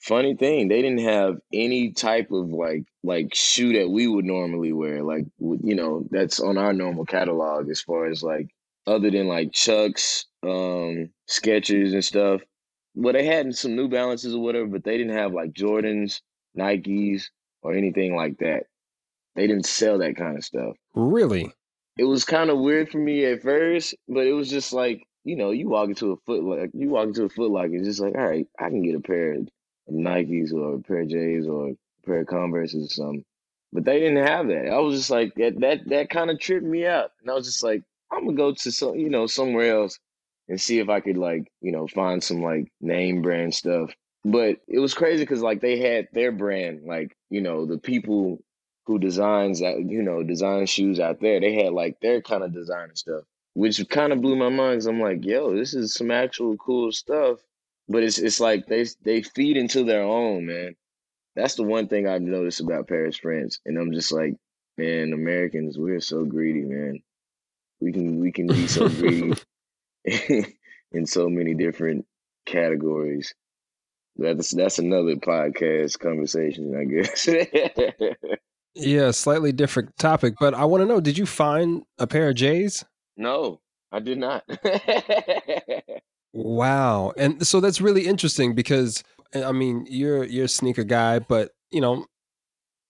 [0.00, 4.72] Funny thing, they didn't have any type of like like shoe that we would normally
[4.72, 8.48] wear, like you know, that's on our normal catalog as far as like
[8.86, 12.42] other than like Chucks, um, Skechers and stuff.
[12.94, 16.20] Well, they had some New Balances or whatever, but they didn't have like Jordans,
[16.56, 17.24] Nikes,
[17.62, 18.64] or anything like that.
[19.34, 20.76] They didn't sell that kind of stuff.
[20.94, 21.52] Really?
[21.96, 25.36] It was kind of weird for me at first, but it was just like, you
[25.36, 28.00] know, you walk into a foot like you walk into a foot locker, it's just
[28.00, 29.48] like, all right, I can get a pair of
[29.90, 33.24] Nikes or a pair of J's or a pair of Converses or something.
[33.72, 34.68] But they didn't have that.
[34.68, 37.10] I was just like that that that kind of tripped me out.
[37.20, 39.98] And I was just like, I'm gonna go to some you know, somewhere else
[40.48, 43.92] and see if I could like, you know, find some like name brand stuff.
[44.24, 48.42] But it was crazy because like they had their brand, like, you know, the people
[48.86, 52.52] who designs that, you know, design shoes out there, they had like their kind of
[52.52, 55.94] design and stuff, which kind of blew my mind because I'm like, yo, this is
[55.94, 57.40] some actual cool stuff.
[57.88, 60.76] But it's it's like they they feed into their own, man.
[61.36, 63.60] That's the one thing I've noticed about Paris, France.
[63.64, 64.34] And I'm just like,
[64.76, 67.00] man, Americans, we're so greedy, man.
[67.80, 69.34] We can we can be so greedy
[70.92, 72.06] in so many different
[72.46, 73.34] categories.
[74.18, 77.28] That's that's another podcast conversation, I guess.
[78.74, 82.34] yeah, slightly different topic, but I want to know: Did you find a pair of
[82.34, 82.84] J's?
[83.16, 83.60] No,
[83.92, 84.44] I did not.
[86.32, 89.04] wow, and so that's really interesting because
[89.34, 92.04] eh, I mean, you're you're a sneaker guy, but you know,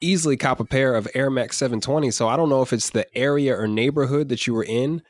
[0.00, 2.10] easily cop a pair of Air Max 720.
[2.10, 5.02] So I don't know if it's the area or neighborhood that you were in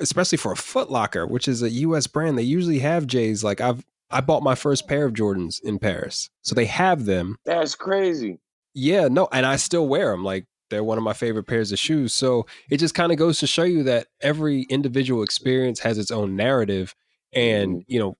[0.00, 2.06] especially for a Foot Locker, which is a U.S.
[2.06, 3.44] brand, they usually have J's.
[3.44, 7.36] Like I've I bought my first pair of Jordans in Paris, so they have them.
[7.44, 8.38] That's crazy.
[8.74, 10.24] Yeah, no, and I still wear them.
[10.24, 12.14] Like they're one of my favorite pairs of shoes.
[12.14, 16.10] So it just kind of goes to show you that every individual experience has its
[16.10, 16.94] own narrative,
[17.32, 17.92] and mm-hmm.
[17.92, 18.16] you know.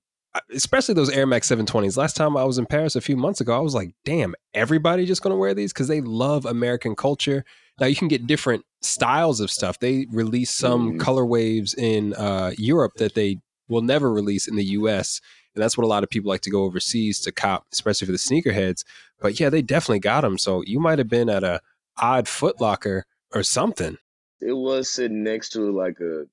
[0.53, 1.97] Especially those Air Max 720s.
[1.97, 5.07] Last time I was in Paris a few months ago, I was like, damn, everybody
[5.07, 7.43] just going to wear these because they love American culture
[7.79, 9.79] now you can get different styles of stuff.
[9.79, 10.99] They release some mm.
[10.99, 15.21] colorways in uh, Europe that they will never release in the U.S.
[15.57, 18.11] And that's what a lot of people like to go overseas to cop, especially for
[18.11, 18.83] the sneakerheads.
[19.19, 20.37] But yeah, they definitely got them.
[20.37, 21.61] So you might have been at a
[21.97, 23.01] odd Footlocker
[23.33, 23.97] or something.
[24.39, 26.25] It was sitting next to like a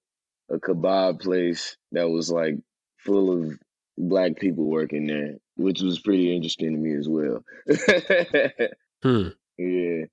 [0.54, 2.56] a kebab place that was like
[2.98, 3.58] full of
[3.96, 7.42] black people working there, which was pretty interesting to me as well.
[9.02, 9.28] hmm.
[9.56, 10.06] Yeah.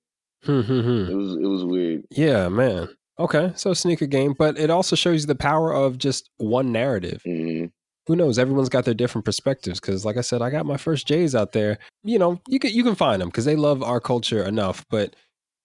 [0.44, 1.10] Hmm, hmm, hmm.
[1.10, 2.04] It was it was weird.
[2.10, 2.88] Yeah, man.
[3.18, 7.22] Okay, so sneaker game, but it also shows you the power of just one narrative.
[7.26, 7.66] Mm-hmm.
[8.06, 8.38] Who knows?
[8.38, 9.80] Everyone's got their different perspectives.
[9.80, 11.78] Because, like I said, I got my first Jays out there.
[12.02, 14.84] You know, you can you can find them because they love our culture enough.
[14.90, 15.14] But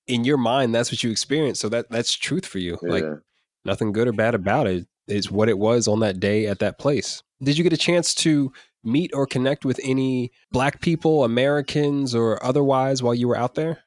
[0.07, 1.59] in your mind, that's what you experience.
[1.59, 2.77] So that that's truth for you.
[2.83, 2.89] Yeah.
[2.89, 3.05] Like
[3.65, 4.87] nothing good or bad about it.
[5.07, 7.23] It's what it was on that day at that place.
[7.41, 8.51] Did you get a chance to
[8.83, 13.79] meet or connect with any black people, Americans, or otherwise while you were out there?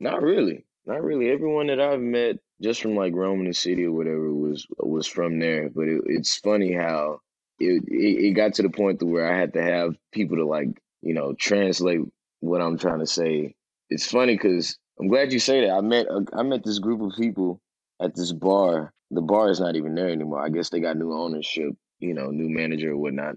[0.00, 0.64] Not really.
[0.86, 1.30] Not really.
[1.30, 5.38] Everyone that I've met just from like roaming the city or whatever was was from
[5.38, 5.70] there.
[5.70, 7.20] But it, it's funny how
[7.58, 10.46] it, it, it got to the point to where I had to have people to
[10.46, 10.68] like
[11.02, 12.00] you know translate
[12.40, 13.54] what I'm trying to say.
[13.90, 15.72] It's funny because I'm glad you say that.
[15.72, 17.60] I met uh, I met this group of people
[18.00, 18.92] at this bar.
[19.10, 20.44] The bar is not even there anymore.
[20.44, 23.36] I guess they got new ownership, you know, new manager or whatnot.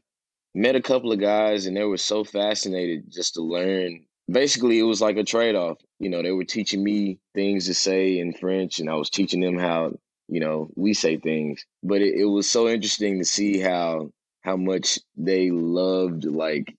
[0.56, 4.84] Met a couple of guys and they were so fascinated just to learn basically it
[4.84, 8.80] was like a trade-off you know they were teaching me things to say in french
[8.80, 9.92] and i was teaching them how
[10.28, 14.10] you know we say things but it, it was so interesting to see how
[14.42, 16.74] how much they loved like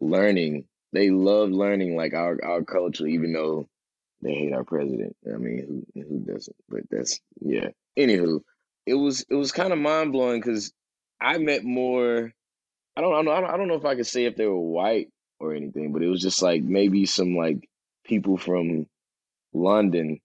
[0.00, 0.64] learning.
[0.92, 3.68] They loved learning like our our culture even though
[4.22, 5.16] they hate our president.
[5.32, 6.56] I mean who who doesn't?
[6.68, 7.68] But that's yeah.
[7.98, 8.40] Anywho
[8.86, 10.72] it was it was kind of mind-blowing because
[11.20, 12.32] i met more
[12.96, 15.10] i don't, I don't i don't know if i could say if they were white
[15.40, 17.68] or anything, but it was just like maybe some like
[18.04, 18.86] people from
[19.52, 20.20] London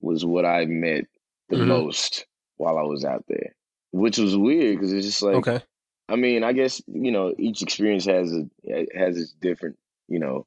[0.00, 1.04] was what I met
[1.48, 1.68] the mm-hmm.
[1.68, 2.26] most
[2.56, 3.54] while I was out there,
[3.92, 5.62] which was weird because it's just like, okay.
[6.08, 9.76] I mean, I guess you know each experience has a has its different,
[10.08, 10.46] you know,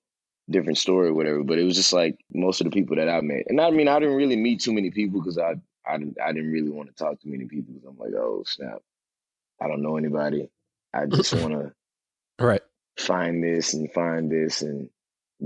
[0.50, 1.44] different story or whatever.
[1.44, 3.88] But it was just like most of the people that I met, and I mean,
[3.88, 5.56] I didn't really meet too many people because I
[5.86, 8.44] I didn't I didn't really want to talk to many people because I'm like, oh
[8.46, 8.82] snap,
[9.62, 10.50] I don't know anybody.
[10.94, 11.74] I just want to
[12.40, 12.62] right
[12.98, 14.90] find this and find this and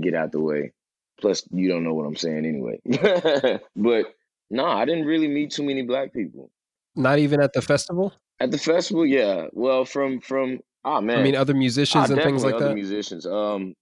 [0.00, 0.72] get out the way.
[1.20, 2.80] Plus, you don't know what I'm saying anyway.
[3.76, 4.14] but
[4.52, 6.50] no, I didn't really meet too many black people.
[6.94, 8.12] Not even at the festival.
[8.38, 9.46] At the festival, yeah.
[9.52, 12.74] Well, from from oh man, I mean other musicians oh, and things like other that.
[12.74, 13.26] Musicians.
[13.26, 13.74] Um.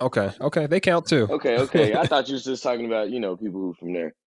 [0.00, 0.32] Okay.
[0.40, 0.66] Okay.
[0.66, 1.28] They count too.
[1.30, 1.56] Okay.
[1.58, 1.94] Okay.
[1.94, 4.12] I thought you was just talking about you know people who from there.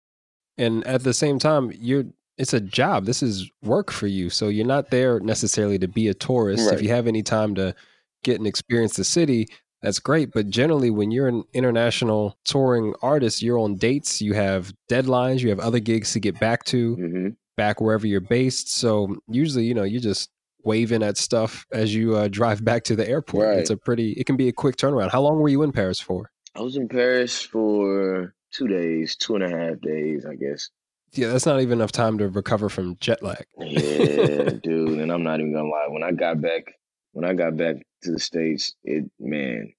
[0.57, 2.05] And at the same time, you're
[2.37, 3.05] it's a job.
[3.05, 4.29] This is work for you.
[4.29, 6.65] So you're not there necessarily to be a tourist.
[6.65, 6.75] Right.
[6.75, 7.75] If you have any time to
[8.23, 9.47] get and experience the city,
[9.81, 10.31] that's great.
[10.31, 15.49] But generally, when you're an international touring artist, you're on dates, you have deadlines, you
[15.49, 18.73] have other gigs to get back to, hmm back wherever you're based.
[18.73, 20.29] So usually, you know, you're just
[20.63, 23.47] waving at stuff as you uh, drive back to the airport.
[23.47, 23.59] Right.
[23.59, 25.11] It's a pretty, it can be a quick turnaround.
[25.11, 26.31] How long were you in Paris for?
[26.55, 30.69] I was in Paris for two days, two and a half days, I guess.
[31.13, 33.45] Yeah, that's not even enough time to recover from jet lag.
[33.57, 34.99] Yeah, dude.
[34.99, 35.87] And I'm not even gonna lie.
[35.87, 36.73] When I got back,
[37.13, 37.75] when I got back
[38.05, 39.73] to the states, it man,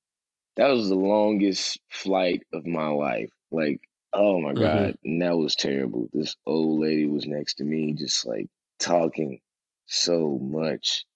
[0.57, 3.31] that was the longest flight of my life.
[3.51, 3.81] Like,
[4.13, 4.93] oh my Mhm.
[4.93, 6.09] god, and that was terrible.
[6.13, 9.41] This old lady was next to me, just like talking
[9.87, 11.07] so much,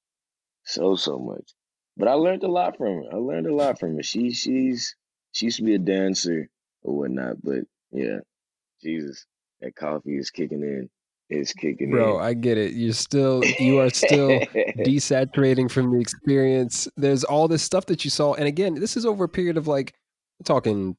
[0.65, 1.53] so so much.
[1.97, 3.13] But I learned a lot from her.
[3.13, 4.03] I learned a lot from her.
[4.05, 4.97] She she's
[5.33, 6.49] she used to be a dancer
[6.83, 8.21] or whatnot, but yeah,
[8.83, 9.27] Jesus,
[9.61, 10.91] that coffee is kicking in.
[11.31, 12.25] It's kicking Bro, in.
[12.25, 12.73] I get it.
[12.73, 14.41] You're still, you are still
[14.79, 16.89] desaturating from the experience.
[16.97, 18.35] There's all this stuff that you saw.
[18.35, 19.95] And again, this is over a period of like,
[20.39, 20.97] we're talking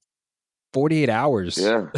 [0.74, 1.58] 48 hours.
[1.58, 1.88] yeah.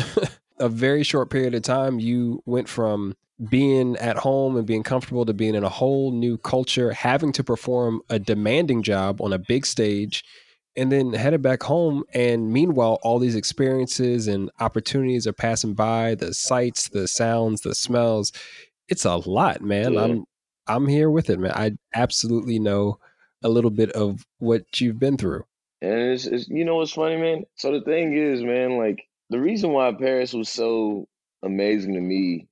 [0.59, 1.99] A very short period of time.
[1.99, 3.15] You went from
[3.49, 7.43] being at home and being comfortable to being in a whole new culture, having to
[7.43, 10.23] perform a demanding job on a big stage,
[10.75, 12.03] and then headed back home.
[12.13, 17.75] And meanwhile, all these experiences and opportunities are passing by the sights, the sounds, the
[17.75, 18.31] smells.
[18.87, 19.97] It's a lot, man.
[19.97, 20.25] I'm
[20.67, 21.51] I'm here with it, man.
[21.51, 22.99] I absolutely know
[23.43, 25.43] a little bit of what you've been through.
[25.81, 27.43] And it's, it's you know what's funny, man?
[27.55, 31.07] So the thing is, man, like the reason why Paris was so
[31.43, 32.47] amazing to me,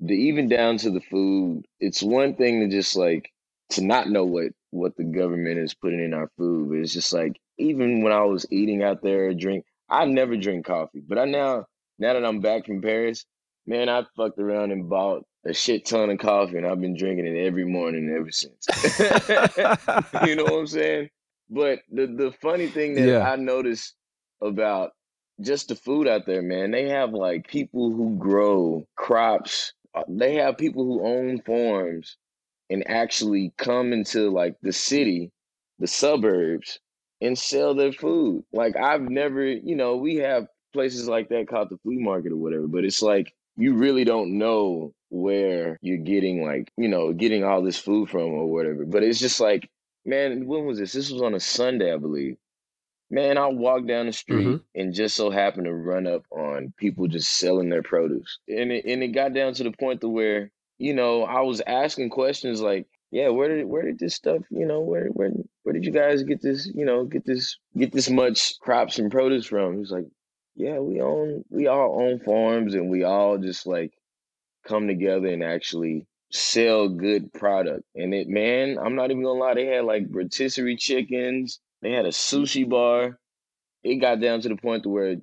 [0.00, 3.30] the even down to the food, it's one thing to just like
[3.70, 7.12] to not know what what the government is putting in our food, but it's just
[7.12, 11.02] like even when I was eating out there or drink, I never drink coffee.
[11.06, 11.66] But I now
[11.98, 13.24] now that I'm back from Paris,
[13.66, 17.26] man, I fucked around and bought a shit ton of coffee and I've been drinking
[17.26, 18.66] it every morning ever since.
[20.26, 21.10] you know what I'm saying?
[21.50, 23.30] But the the funny thing that Yeah.
[23.30, 23.94] I noticed
[24.40, 24.92] about
[25.40, 29.72] just the food out there, man, they have like people who grow crops.
[29.94, 32.16] uh, They have people who own farms
[32.70, 35.30] and actually come into like the city,
[35.78, 36.78] the suburbs,
[37.22, 38.44] and sell their food.
[38.52, 42.38] Like I've never, you know, we have places like that called the flea market or
[42.38, 47.44] whatever, but it's like you really don't know where you're getting like, you know, getting
[47.44, 48.86] all this food from or whatever.
[48.86, 49.70] But it's just like,
[50.06, 50.94] man, when was this?
[50.94, 52.38] This was on a Sunday, I believe.
[53.10, 54.64] Man, I walked down the street Mhm.
[54.74, 58.40] and just so happened to run up on people just selling their produce.
[58.48, 61.62] And it and it got down to the point to where, you know, I was
[61.66, 65.30] asking questions like, yeah, where did where did this stuff, you know, where where
[65.62, 69.12] where did you guys get this, you know, get this get this much crops and
[69.12, 69.74] produce from?
[69.74, 70.06] He was like,
[70.56, 73.92] Yeah, we own we all own farms and we all just like
[74.66, 77.82] come together and actually sell good product.
[77.94, 82.06] And it man, I'm not even gonna lie, they had like rotisserie chickens, they had
[82.06, 83.18] a sushi bar.
[83.84, 85.16] It got down to the point to where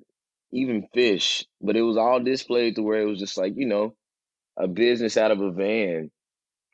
[0.51, 3.95] even fish, but it was all displayed to where it was just like, you know,
[4.57, 6.11] a business out of a van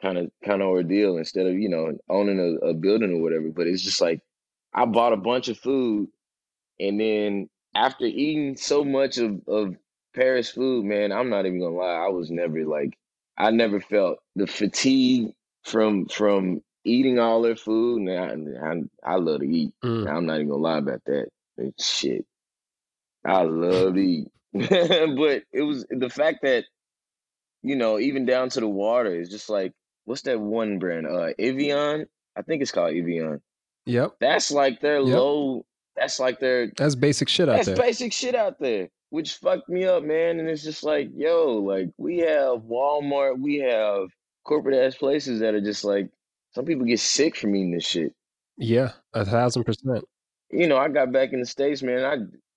[0.01, 3.49] kind of kind of ordeal instead of, you know, owning a, a building or whatever.
[3.49, 4.21] But it's just like
[4.73, 6.10] I bought a bunch of food
[6.79, 9.75] and then after eating so much of, of
[10.15, 12.97] Paris food, man, I'm not even gonna lie, I was never like
[13.38, 18.08] I never felt the fatigue from from eating all their food.
[18.08, 19.73] And I, I, I love to eat.
[19.84, 20.10] Mm.
[20.10, 21.27] I'm not even gonna lie about that.
[21.58, 22.25] But shit,
[23.25, 24.27] I love to eat.
[24.53, 26.65] but it was the fact that
[27.61, 29.74] you know, even down to the water, it's just like
[30.06, 31.06] what's that one brand?
[31.08, 32.06] Uh, Evian.
[32.38, 33.41] I think it's called Evian.
[33.86, 34.16] Yep.
[34.20, 35.16] That's like their Yep.
[35.16, 35.66] low.
[35.95, 37.76] That's like their That's basic shit out that's there.
[37.76, 40.39] That's basic shit out there, which fucked me up, man.
[40.39, 44.08] And it's just like, yo, like we have Walmart, we have
[44.43, 46.10] corporate ass places that are just like
[46.53, 48.14] some people get sick from eating this shit.
[48.58, 50.03] Yeah, a thousand percent.
[50.51, 52.03] You know, I got back in the States, man.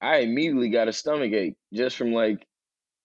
[0.01, 2.47] I I immediately got a stomach ache just from like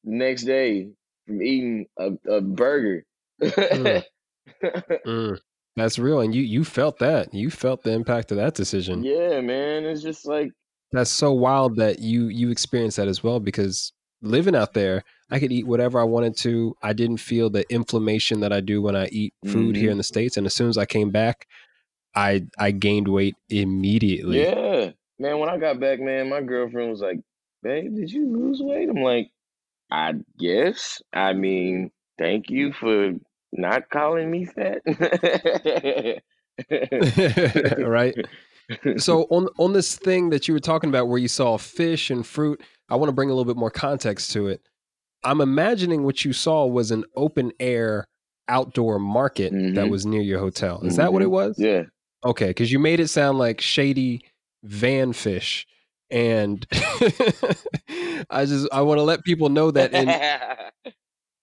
[0.04, 0.90] next day
[1.28, 3.04] from eating a, a burger.
[3.44, 4.04] Mm.
[5.06, 5.40] Mm.
[5.76, 7.34] That's real, and you you felt that.
[7.34, 9.04] You felt the impact of that decision.
[9.04, 9.86] yeah, man.
[9.86, 10.52] It's just like
[10.92, 13.92] That's so wild that you you experienced that as well because
[14.22, 16.76] living out there, I could eat whatever I wanted to.
[16.82, 19.82] I didn't feel the inflammation that I do when I eat food mm-hmm.
[19.82, 20.38] here in the States.
[20.38, 21.48] And as soon as I came back,
[22.16, 24.44] I I gained weight immediately.
[24.44, 24.92] Yeah.
[25.20, 27.20] Man, when I got back, man, my girlfriend was like,
[27.62, 28.90] Babe, did you lose weight?
[28.90, 29.30] I'm like,
[29.92, 31.02] I guess.
[31.14, 33.14] I mean, thank you for
[33.54, 34.82] not calling me fat.
[37.80, 38.16] right.
[38.98, 42.26] So on on this thing that you were talking about where you saw fish and
[42.26, 44.62] fruit, I want to bring a little bit more context to it.
[45.24, 48.08] I'm imagining what you saw was an open air
[48.48, 49.76] outdoor market mm-hmm.
[49.76, 50.82] that was near your hotel.
[50.82, 51.02] Is mm-hmm.
[51.02, 51.34] that what it mm-hmm.
[51.34, 51.56] was?
[51.58, 51.84] Yeah.
[52.26, 54.26] Okay, because you made it sound like shady
[54.64, 55.68] van fish.
[56.10, 56.66] And
[58.30, 60.08] I just I want to let people know that in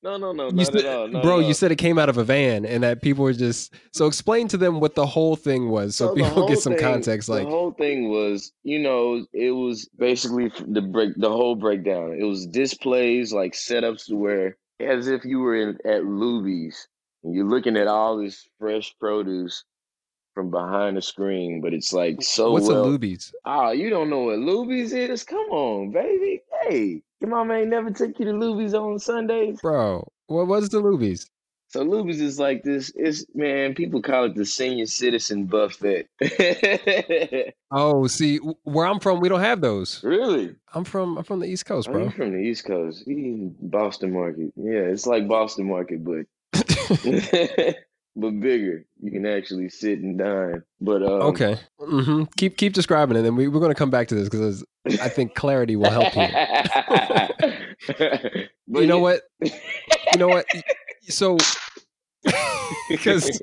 [0.03, 1.09] No, no, no, not at all.
[1.09, 1.47] No, bro, no.
[1.47, 4.49] you said it came out of a van and that people were just so explain
[4.49, 7.45] to them what the whole thing was so, so people get some thing, context like
[7.45, 12.17] the whole thing was, you know, it was basically the break the whole breakdown.
[12.19, 16.89] It was displays like setups where as if you were in at Luby's
[17.23, 19.65] and you're looking at all this fresh produce
[20.35, 22.87] from behind the screen, but it's like so What's well.
[22.87, 23.33] a Luby's?
[23.45, 25.25] Oh, you don't know what Luby's is?
[25.25, 26.41] Come on, baby.
[26.63, 29.61] Hey, your mama ain't never took you to Luby's on Sundays?
[29.61, 31.31] Bro, what was the Luby's?
[31.69, 32.91] So Luby's is like this.
[32.97, 36.09] It's man, people call it the senior citizen buffet.
[37.71, 40.03] oh, see, where I'm from, we don't have those.
[40.03, 40.57] Really?
[40.75, 42.07] I'm from I'm from the East Coast, bro.
[42.07, 43.05] I'm from the East Coast.
[43.07, 44.53] Boston market.
[44.57, 46.27] Yeah, it's like Boston market, but
[48.17, 48.85] but bigger.
[49.01, 50.65] You can actually sit and dine.
[50.81, 52.25] But um, okay, mm-hmm.
[52.37, 55.09] keep keep describing it, and we, we're going to come back to this because I
[55.09, 56.23] think clarity will help you.
[58.81, 59.23] you know what?
[59.43, 60.47] You know what?
[61.03, 61.37] So
[62.89, 63.41] because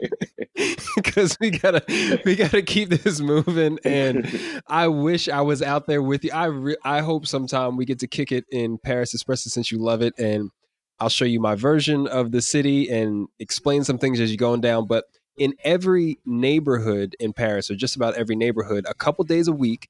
[0.96, 1.84] because we gotta
[2.26, 6.46] we gotta keep this moving and i wish i was out there with you i
[6.46, 10.04] re- i hope sometime we get to kick it in paris especially since you love
[10.04, 10.52] it and
[11.00, 14.62] I'll show you my version of the city and explain some things as you're going
[14.62, 14.88] down.
[14.88, 15.06] But
[15.38, 19.90] in every neighborhood in Paris, or just about every neighborhood, a couple days a week,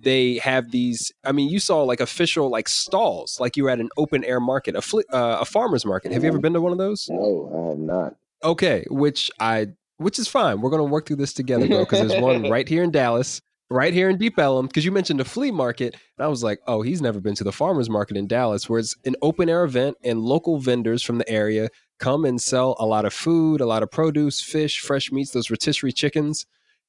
[0.00, 1.12] they have these.
[1.24, 4.40] I mean, you saw like official like stalls, like you were at an open air
[4.40, 6.12] market, a fl- uh, a farmer's market.
[6.12, 7.08] Have you ever been to one of those?
[7.10, 8.16] No, I have not.
[8.44, 10.60] Okay, which I which is fine.
[10.60, 11.80] We're gonna work through this together, bro.
[11.80, 13.40] Because there's one right here in Dallas
[13.70, 15.94] right here in Deep Ellum, because you mentioned the flea market.
[16.16, 18.78] And I was like, oh, he's never been to the farmer's market in Dallas, where
[18.78, 21.68] it's an open air event and local vendors from the area
[21.98, 25.50] come and sell a lot of food, a lot of produce, fish, fresh meats, those
[25.50, 26.46] rotisserie chickens.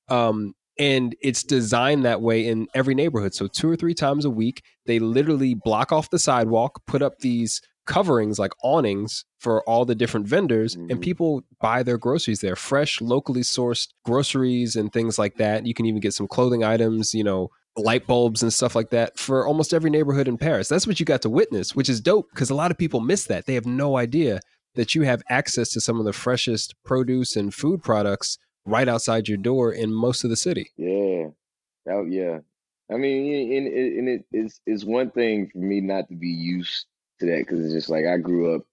[0.08, 3.36] Um, and it's designed that way in every neighborhood.
[3.36, 7.20] So two or three times a week, they literally block off the sidewalk, put up
[7.20, 10.92] these coverings like awnings for all the different vendors mm-hmm.
[10.92, 15.74] and people buy their groceries there fresh locally sourced groceries and things like that you
[15.74, 19.48] can even get some clothing items you know light bulbs and stuff like that for
[19.48, 22.52] almost every neighborhood in paris that's what you got to witness which is dope because
[22.52, 24.40] a lot of people miss that they have no idea
[24.76, 28.38] that you have access to some of the freshest produce and food products
[28.70, 31.28] right outside your door in most of the city yeah
[31.90, 32.40] oh yeah
[32.92, 36.86] i mean and, and it, it's, it's one thing for me not to be used
[37.20, 38.64] to that because it's just like I grew up,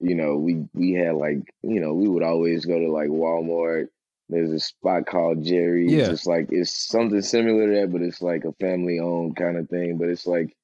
[0.00, 3.86] you know, we we had like, you know, we would always go to like Walmart.
[4.28, 5.92] There's a spot called Jerry's.
[5.92, 6.10] Yeah.
[6.10, 9.68] It's like it's something similar to that, but it's like a family owned kind of
[9.68, 9.98] thing.
[9.98, 10.56] But it's like,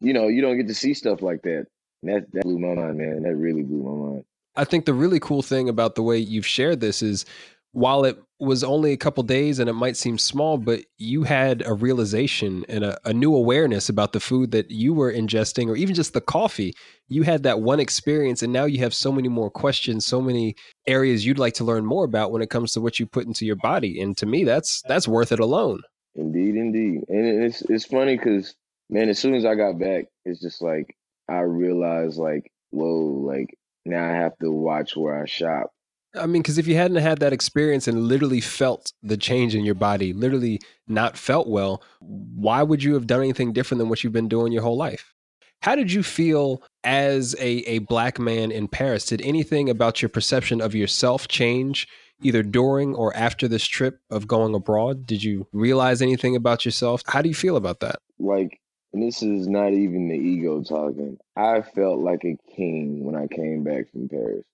[0.00, 1.66] you know, you don't get to see stuff like that.
[2.02, 3.22] And that that blew my mind, man.
[3.22, 4.24] That really blew my mind.
[4.54, 7.24] I think the really cool thing about the way you've shared this is
[7.72, 11.62] while it was only a couple days and it might seem small, but you had
[11.64, 15.76] a realization and a, a, new awareness about the food that you were ingesting, or
[15.76, 16.74] even just the coffee.
[17.08, 20.54] You had that one experience, and now you have so many more questions, so many
[20.86, 23.46] areas you'd like to learn more about when it comes to what you put into
[23.46, 24.00] your body.
[24.00, 25.80] And to me, that's that's worth it alone.
[26.14, 28.54] Indeed, indeed, and it's it's funny because
[28.90, 30.94] man, as soon as I got back, it's just like
[31.28, 33.56] I realized like, whoa, like
[33.86, 35.70] now I have to watch where I shop
[36.14, 39.64] I mean, because if you hadn't had that experience and literally felt the change in
[39.64, 44.04] your body, literally not felt well, why would you have done anything different than what
[44.04, 45.14] you've been doing your whole life?
[45.62, 49.06] How did you feel as a, a black man in Paris?
[49.06, 51.86] Did anything about your perception of yourself change
[52.20, 55.06] either during or after this trip of going abroad?
[55.06, 57.02] Did you realize anything about yourself?
[57.06, 58.00] How do you feel about that?
[58.18, 58.60] Like,
[58.92, 61.16] and this is not even the ego talking.
[61.36, 64.44] I felt like a king when I came back from Paris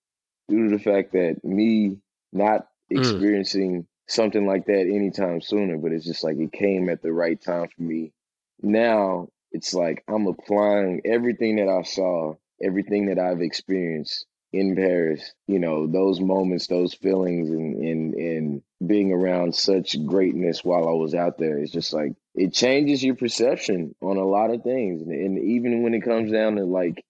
[0.49, 1.99] due to the fact that me
[2.33, 2.99] not mm.
[2.99, 3.87] experiencing mm.
[4.07, 7.69] something like that anytime sooner, but it's just like it came at the right time
[7.75, 8.13] for me.
[8.61, 15.35] Now it's like I'm applying everything that I saw, everything that I've experienced in Paris,
[15.47, 20.93] you know, those moments, those feelings and and and being around such greatness while I
[20.93, 25.03] was out there, it's just like it changes your perception on a lot of things.
[25.03, 27.05] And, and even when it comes down to like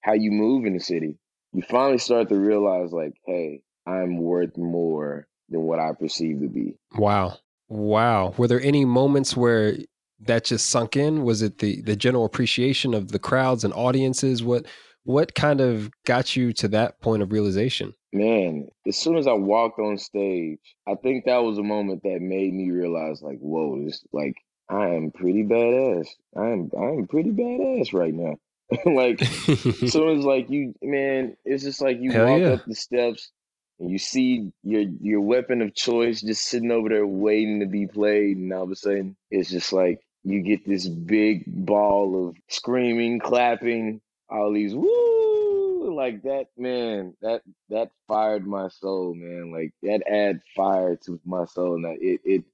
[0.00, 1.16] how you move in the city.
[1.56, 6.48] You finally start to realize, like, hey, I'm worth more than what I perceive to
[6.48, 6.74] be.
[6.98, 7.38] Wow.
[7.68, 8.34] Wow.
[8.36, 9.74] Were there any moments where
[10.20, 11.22] that just sunk in?
[11.22, 14.44] Was it the the general appreciation of the crowds and audiences?
[14.44, 14.66] What
[15.04, 17.94] what kind of got you to that point of realization?
[18.12, 22.20] Man, as soon as I walked on stage, I think that was a moment that
[22.20, 24.34] made me realize like, whoa, this like
[24.68, 26.06] I am pretty badass.
[26.36, 28.36] I am I am pretty badass right now.
[28.86, 32.48] like soon as like you man, it's just like you Hell walk yeah.
[32.48, 33.30] up the steps
[33.78, 37.86] and you see your your weapon of choice just sitting over there waiting to be
[37.86, 42.36] played, and all of a sudden it's just like you get this big ball of
[42.48, 47.14] screaming, clapping, all these woo like that, man.
[47.22, 49.52] That that fired my soul, man.
[49.52, 52.44] Like that add fire to my soul, and that it it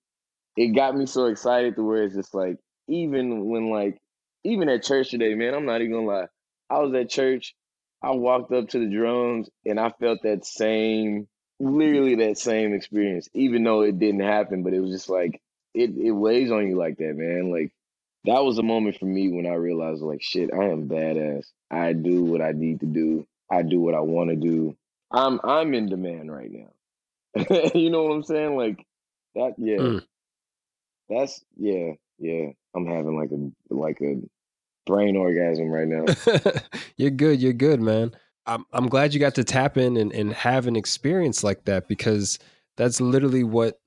[0.56, 2.58] it got me so excited to where it's just like
[2.88, 4.01] even when like
[4.44, 5.54] even at church today, man.
[5.54, 6.26] I'm not even gonna lie.
[6.70, 7.54] I was at church
[8.02, 11.28] I walked up to the drums and I felt that same,
[11.60, 14.64] literally that same experience, even though it didn't happen.
[14.64, 15.40] But it was just like
[15.72, 17.52] it it weighs on you like that, man.
[17.52, 17.72] Like
[18.24, 21.46] that was a moment for me when I realized, like, shit, I am badass.
[21.70, 23.26] I do what I need to do.
[23.50, 24.76] I do what I want to do.
[25.10, 27.70] I'm I'm in demand right now.
[27.74, 28.56] you know what I'm saying?
[28.56, 28.84] Like
[29.36, 29.76] that, yeah.
[29.76, 30.02] Mm.
[31.08, 32.50] That's yeah, yeah.
[32.74, 34.20] I'm having like a like a
[34.86, 36.04] brain orgasm right now.
[36.96, 37.40] you're good.
[37.40, 38.12] You're good, man.
[38.46, 41.88] I'm I'm glad you got to tap in and, and have an experience like that
[41.88, 42.38] because
[42.76, 43.78] that's literally what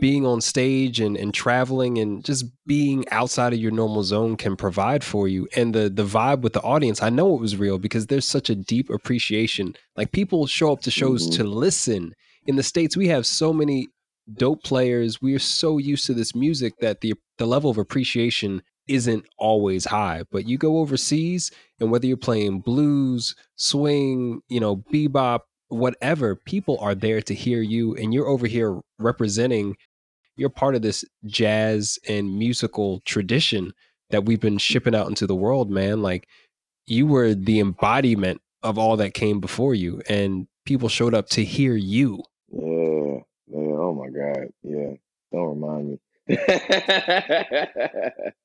[0.00, 4.56] being on stage and, and traveling and just being outside of your normal zone can
[4.56, 5.46] provide for you.
[5.56, 8.50] And the the vibe with the audience, I know it was real because there's such
[8.50, 9.74] a deep appreciation.
[9.96, 11.36] Like people show up to shows Mhm.
[11.36, 12.12] to listen.
[12.46, 13.88] In the States, we have so many
[14.34, 15.22] dope players.
[15.22, 19.84] We are so used to this music that the the level of appreciation isn't always
[19.84, 20.24] high.
[20.30, 26.78] But you go overseas and whether you're playing blues, swing, you know, bebop, whatever, people
[26.80, 29.76] are there to hear you and you're over here representing
[30.36, 33.72] you're part of this jazz and musical tradition
[34.10, 36.02] that we've been shipping out into the world, man.
[36.02, 36.28] Like
[36.86, 41.44] you were the embodiment of all that came before you and people showed up to
[41.44, 42.22] hear you.
[42.52, 43.20] Yeah.
[43.54, 44.48] Oh my God.
[44.62, 44.92] Yeah.
[45.32, 45.98] Don't remind me.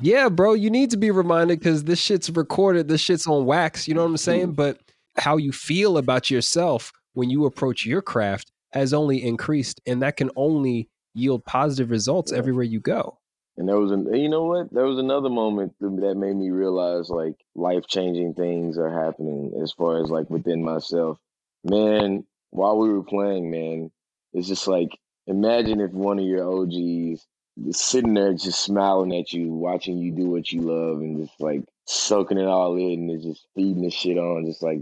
[0.00, 3.86] Yeah, bro, you need to be reminded because this shit's recorded, this shit's on wax,
[3.86, 4.46] you know what I'm saying?
[4.48, 4.52] Mm-hmm.
[4.52, 4.78] But
[5.16, 10.16] how you feel about yourself when you approach your craft has only increased, and that
[10.16, 12.38] can only yield positive results Yeah.
[12.38, 13.18] everywhere you go.
[13.56, 14.72] And there was an, you know what?
[14.72, 19.72] There was another moment that made me realize like life changing things are happening as
[19.72, 21.18] far as like within myself.
[21.64, 23.90] Man, while we were playing, man,
[24.32, 24.96] it's just like
[25.26, 27.26] imagine if one of your OGs
[27.68, 31.40] is sitting there just smiling at you, watching you do what you love, and just
[31.40, 34.80] like soaking it all in and just feeding the shit on, just like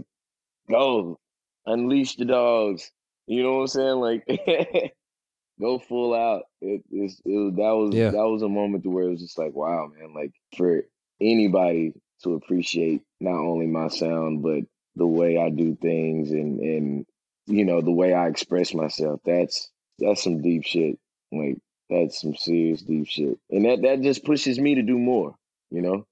[0.69, 1.19] go
[1.65, 2.91] unleash the dogs.
[3.27, 3.99] You know what I'm saying?
[3.99, 4.25] Like
[5.59, 6.43] go full out.
[6.61, 8.11] It is it was, that was Yeah.
[8.11, 10.13] that was a moment to where it was just like wow, man.
[10.13, 10.83] Like for
[11.21, 14.61] anybody to appreciate not only my sound but
[14.95, 17.05] the way I do things and and
[17.47, 19.21] you know the way I express myself.
[19.25, 19.69] That's
[19.99, 20.97] that's some deep shit.
[21.31, 21.57] Like
[21.89, 25.35] that's some serious deep shit, and that that just pushes me to do more.
[25.71, 26.05] You know.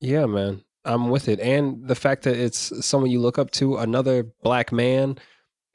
[0.00, 0.64] Yeah, man.
[0.84, 1.38] I'm with it.
[1.38, 5.16] And the fact that it's someone you look up to, another black man,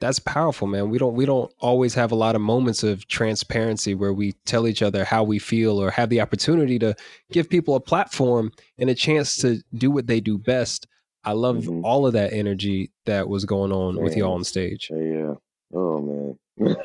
[0.00, 0.90] that's powerful, man.
[0.90, 4.68] We don't we don't always have a lot of moments of transparency where we tell
[4.68, 6.94] each other how we feel or have the opportunity to
[7.32, 10.86] give people a platform and a chance to do what they do best.
[11.24, 11.82] I love Mhm.
[11.84, 14.90] all of that energy that was going on with y'all on stage.
[14.94, 15.34] Yeah.
[15.74, 16.38] Oh man.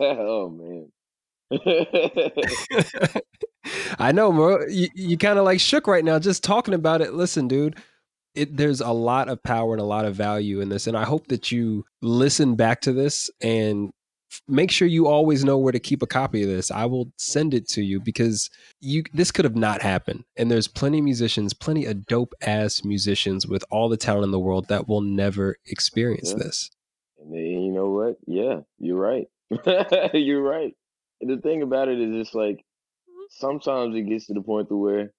[0.00, 0.92] oh man.
[3.98, 4.66] I know, bro.
[4.68, 7.14] You, you kind of like shook right now just talking about it.
[7.14, 7.76] Listen, dude,
[8.34, 10.86] it, there's a lot of power and a lot of value in this.
[10.86, 13.90] And I hope that you listen back to this and
[14.48, 16.70] make sure you always know where to keep a copy of this.
[16.70, 20.24] I will send it to you because you this could have not happened.
[20.36, 24.30] And there's plenty of musicians, plenty of dope ass musicians with all the talent in
[24.32, 26.44] the world that will never experience Yeah.
[26.44, 26.70] this.
[27.18, 28.16] And you know what?
[28.26, 29.26] Yeah, you're right.
[30.14, 30.74] you're right.
[31.20, 33.24] The thing about it is, it's like mm-hmm.
[33.30, 35.12] sometimes it gets to the point to where,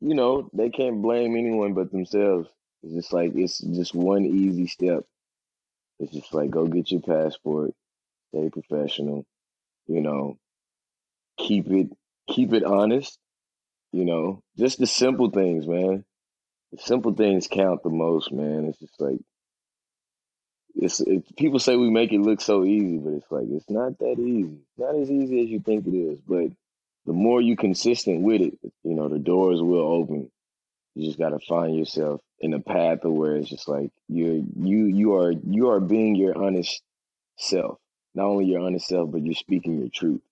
[0.00, 2.48] you know, they can't blame anyone but themselves.
[2.82, 5.04] It's just like it's just one easy step.
[5.98, 7.72] It's just like go get your passport,
[8.28, 9.24] stay professional,
[9.86, 10.38] you know,
[11.38, 11.88] keep it
[12.28, 13.18] keep it honest,
[13.92, 16.04] you know, just the simple things, man.
[16.72, 18.66] The simple things count the most, man.
[18.66, 19.18] It's just like
[20.76, 23.98] it's it, people say we make it look so easy, but it's like it's not
[23.98, 24.58] that easy.
[24.76, 26.20] Not as easy as you think it is.
[26.20, 26.50] But
[27.06, 30.30] the more you consistent with it, you know, the doors will open.
[30.94, 34.42] You just got to find yourself in a path of where it's just like you're
[34.56, 36.82] you you are you are being your honest
[37.36, 37.78] self.
[38.14, 40.22] Not only your honest self, but you're speaking your truth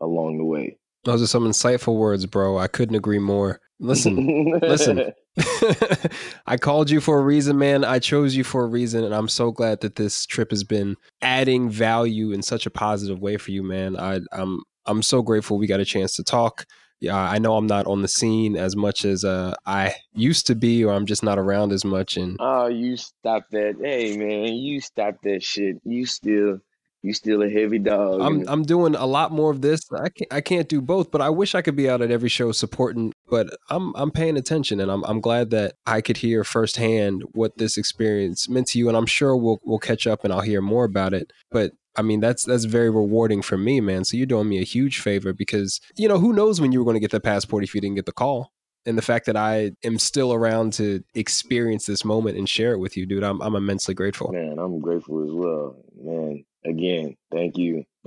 [0.00, 0.78] along the way.
[1.04, 2.58] Those are some insightful words, bro.
[2.58, 3.60] I couldn't agree more.
[3.78, 5.12] Listen, listen.
[6.46, 7.84] I called you for a reason, man.
[7.84, 10.96] I chose you for a reason, and I'm so glad that this trip has been
[11.22, 13.96] adding value in such a positive way for you, man.
[13.96, 16.64] I, I'm I'm so grateful we got a chance to talk.
[17.00, 20.54] Yeah, I know I'm not on the scene as much as uh, I used to
[20.54, 22.16] be, or I'm just not around as much.
[22.16, 23.76] And oh, you stop that!
[23.80, 25.76] Hey, man, you stop that shit.
[25.84, 26.58] You still
[27.02, 28.20] you still a heavy dog.
[28.20, 29.80] I'm I'm doing a lot more of this.
[29.92, 32.28] I can't I can't do both, but I wish I could be out at every
[32.28, 33.12] show supporting.
[33.28, 37.56] But I'm I'm paying attention, and I'm I'm glad that I could hear firsthand what
[37.56, 38.88] this experience meant to you.
[38.88, 41.32] And I'm sure we'll we'll catch up, and I'll hear more about it.
[41.50, 44.04] But I mean, that's that's very rewarding for me, man.
[44.04, 46.84] So you're doing me a huge favor because you know who knows when you were
[46.84, 48.52] going to get the passport if you didn't get the call.
[48.86, 52.78] And the fact that I am still around to experience this moment and share it
[52.78, 54.32] with you, dude, I'm I'm immensely grateful.
[54.32, 55.76] Man, I'm grateful as well.
[56.02, 57.84] Man, again, thank you.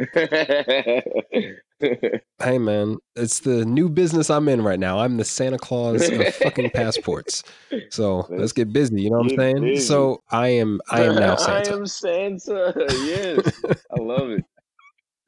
[2.39, 4.99] hey man, it's the new business I'm in right now.
[4.99, 7.43] I'm the Santa Claus of fucking passports.
[7.91, 9.01] So let's get busy.
[9.01, 9.61] You know what I'm saying?
[9.61, 9.85] Busy.
[9.85, 10.81] So I am.
[10.89, 11.69] I am now Santa.
[11.69, 12.73] I am Santa.
[13.05, 13.61] Yes,
[13.91, 14.43] I love it.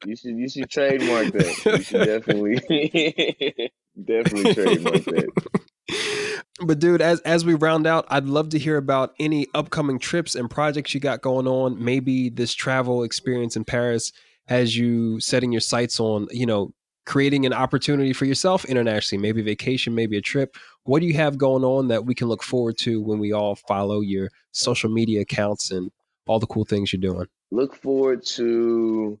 [0.04, 0.36] You should.
[0.36, 1.64] You should trademark that.
[1.64, 3.70] You should definitely,
[4.04, 5.62] definitely trademark that.
[6.60, 10.34] But dude, as as we round out, I'd love to hear about any upcoming trips
[10.34, 11.82] and projects you got going on.
[11.82, 14.10] Maybe this travel experience in Paris
[14.46, 16.72] has you setting your sights on, you know,
[17.04, 20.56] creating an opportunity for yourself internationally, maybe vacation, maybe a trip.
[20.84, 23.54] What do you have going on that we can look forward to when we all
[23.54, 25.90] follow your social media accounts and
[26.26, 27.26] all the cool things you're doing?
[27.50, 29.18] Look forward to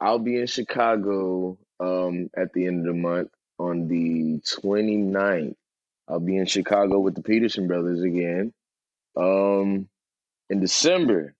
[0.00, 5.54] I'll be in Chicago um, at the end of the month on the 29th
[6.08, 8.52] I'll be in Chicago with the Peterson brothers again.
[9.16, 9.88] Um,
[10.48, 11.34] in December,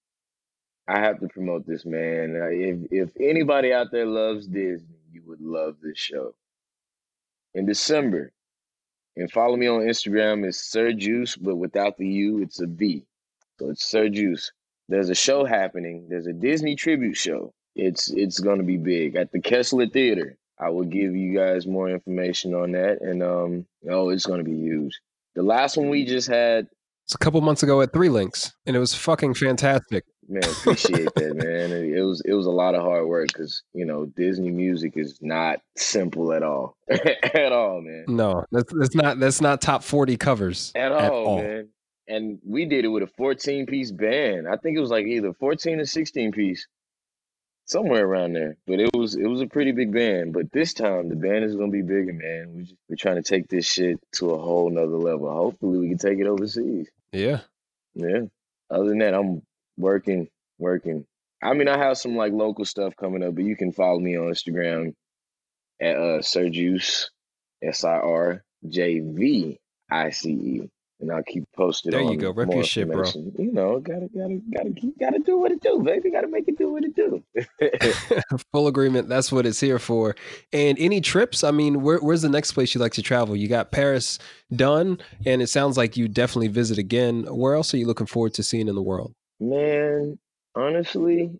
[0.86, 2.36] I have to promote this man.
[2.52, 6.34] If if anybody out there loves Disney, you would love this show.
[7.54, 8.32] In December,
[9.16, 10.46] and follow me on Instagram.
[10.46, 13.04] It's Sir Juice, but without the U, it's a V.
[13.58, 14.52] So it's Sir Juice.
[14.88, 16.06] There's a show happening.
[16.08, 17.52] There's a Disney tribute show.
[17.74, 20.37] It's it's gonna be big at the Kessler Theater.
[20.60, 23.00] I will give you guys more information on that.
[23.00, 24.98] And um, oh, it's going to be huge.
[25.34, 26.66] The last one we just had.
[27.04, 30.04] It's a couple months ago at Three Links, and it was fucking fantastic.
[30.28, 31.72] Man, appreciate that, man.
[31.72, 35.18] It was it was a lot of hard work because you know Disney music is
[35.22, 38.04] not simple at all, at all, man.
[38.08, 41.68] No, that's that's not that's not top forty covers at all, at all, man.
[42.08, 44.46] And we did it with a fourteen piece band.
[44.46, 46.66] I think it was like either fourteen or sixteen piece
[47.68, 48.56] somewhere around there.
[48.66, 50.32] But it was it was a pretty big band.
[50.32, 52.54] But this time the band is gonna be bigger, man.
[52.54, 55.30] We just, we're trying to take this shit to a whole nother level.
[55.30, 56.88] Hopefully we can take it overseas.
[57.12, 57.40] Yeah.
[57.94, 58.22] Yeah.
[58.70, 59.42] Other than that, I'm
[59.76, 61.06] working, working.
[61.42, 64.16] I mean, I have some like local stuff coming up, but you can follow me
[64.16, 64.94] on Instagram
[65.80, 67.10] at uh Sir Juice,
[67.62, 69.60] S I R J V
[69.90, 70.70] I C E
[71.00, 71.92] and I'll keep posted.
[71.92, 73.04] There you go, rep your shit, bro.
[73.38, 76.10] You know, gotta gotta gotta keep gotta do what it do, baby.
[76.10, 77.22] Gotta make it do what it do.
[78.52, 79.08] Full agreement.
[79.08, 80.16] That's what it's here for.
[80.52, 81.44] And any trips?
[81.44, 83.36] I mean, where, where's the next place you like to travel?
[83.36, 84.18] You got Paris
[84.54, 87.24] done, and it sounds like you definitely visit again.
[87.24, 89.14] Where else are you looking forward to seeing in the world?
[89.40, 90.18] Man,
[90.54, 91.30] honestly,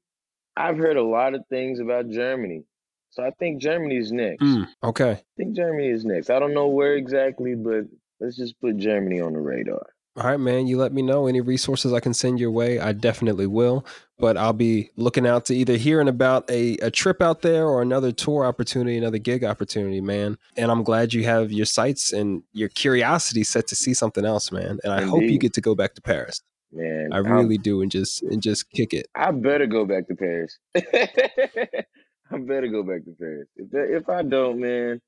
[0.57, 2.65] I've heard a lot of things about Germany.
[3.11, 4.43] So I think Germany is next.
[4.43, 5.11] Mm, okay.
[5.13, 6.31] I think Germany is next.
[6.31, 7.87] I don't know where exactly, but
[8.21, 9.87] let's just put Germany on the radar.
[10.19, 10.67] All right, man.
[10.67, 12.81] You let me know any resources I can send your way.
[12.81, 13.87] I definitely will.
[14.19, 17.83] But I'll be looking out to either hearing about a, a trip out there or
[17.83, 20.37] another tour opportunity, another gig opportunity, man.
[20.57, 24.51] And I'm glad you have your sights and your curiosity set to see something else,
[24.51, 24.81] man.
[24.83, 25.11] And I Indeed.
[25.11, 26.43] hope you get to go back to Paris.
[26.73, 29.07] Man, I really I'm, do, and just and just kick it.
[29.15, 30.59] I better go back to Paris.
[30.77, 33.49] I better go back to Paris.
[33.57, 35.01] If that, if I don't, man,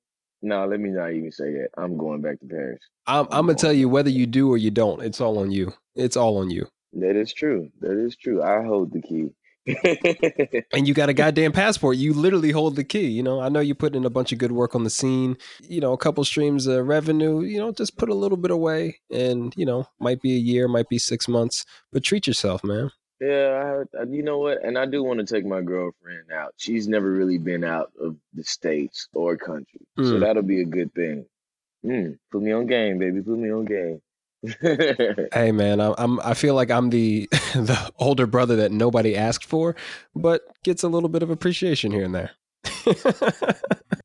[0.42, 1.68] no, let me not even say that.
[1.76, 2.80] I'm going back to Paris.
[3.06, 5.02] I'm, I'm, I'm gonna tell you whether you do or you don't.
[5.02, 5.72] It's all on you.
[5.94, 6.66] It's all on you.
[6.94, 7.70] That is true.
[7.80, 8.42] That is true.
[8.42, 9.30] I hold the key.
[10.72, 11.96] and you got a goddamn passport.
[11.96, 13.06] You literally hold the key.
[13.06, 15.36] You know, I know you put in a bunch of good work on the scene.
[15.62, 17.42] You know, a couple streams of revenue.
[17.42, 20.66] You know, just put a little bit away, and you know, might be a year,
[20.66, 22.90] might be six months, but treat yourself, man.
[23.20, 24.64] Yeah, I, you know what?
[24.64, 26.54] And I do want to take my girlfriend out.
[26.56, 30.08] She's never really been out of the states or country, mm.
[30.08, 31.26] so that'll be a good thing.
[31.84, 33.20] Mm, put me on game, baby.
[33.20, 34.00] Put me on game.
[35.34, 39.44] hey man, I'm, I'm I feel like I'm the the older brother that nobody asked
[39.44, 39.76] for,
[40.14, 42.30] but gets a little bit of appreciation here and there.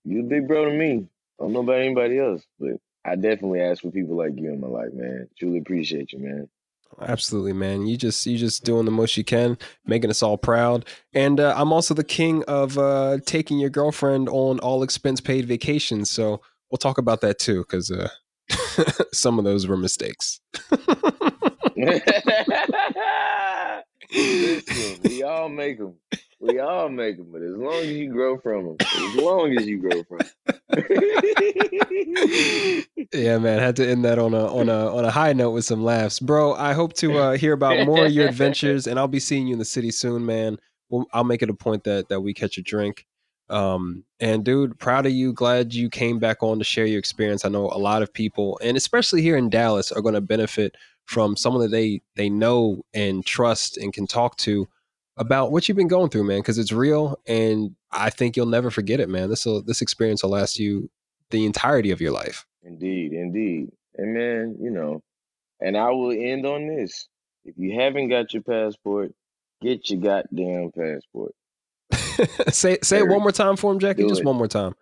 [0.03, 1.07] you a big bro to me.
[1.39, 4.59] I don't know about anybody else, but I definitely ask for people like you in
[4.59, 5.29] my life, man.
[5.37, 6.49] Truly appreciate you, man.
[7.01, 7.85] Absolutely, man.
[7.87, 10.85] You just you just doing the most you can, making us all proud.
[11.13, 15.45] And uh, I'm also the king of uh, taking your girlfriend on all expense paid
[15.45, 16.09] vacations.
[16.09, 18.09] So we'll talk about that too, because uh,
[19.13, 20.39] some of those were mistakes.
[24.13, 25.95] Listen, we all make them.
[26.45, 29.65] We all make them, but as long as you grow from them, as long as
[29.65, 30.19] you grow from
[33.13, 35.65] yeah, man, had to end that on a on a on a high note with
[35.65, 36.53] some laughs, bro.
[36.53, 39.53] I hope to uh, hear about more of your adventures, and I'll be seeing you
[39.53, 40.57] in the city soon, man.
[41.13, 43.07] I'll make it a point that that we catch a drink.
[43.49, 45.33] Um, and dude, proud of you.
[45.33, 47.43] Glad you came back on to share your experience.
[47.43, 50.75] I know a lot of people, and especially here in Dallas, are going to benefit
[51.05, 54.67] from someone that they they know and trust and can talk to
[55.17, 58.69] about what you've been going through, man, because it's real, and I think you'll never
[58.69, 59.29] forget it, man.
[59.29, 60.89] This will this experience will last you
[61.29, 62.45] the entirety of your life.
[62.63, 65.01] Indeed, indeed, and man, you know,
[65.61, 67.07] and I will end on this:
[67.45, 69.13] if you haven't got your passport,
[69.61, 71.33] get your goddamn passport.
[72.49, 74.01] say say it one more time for him, Jackie.
[74.03, 74.25] Do Just it.
[74.25, 74.75] one more time.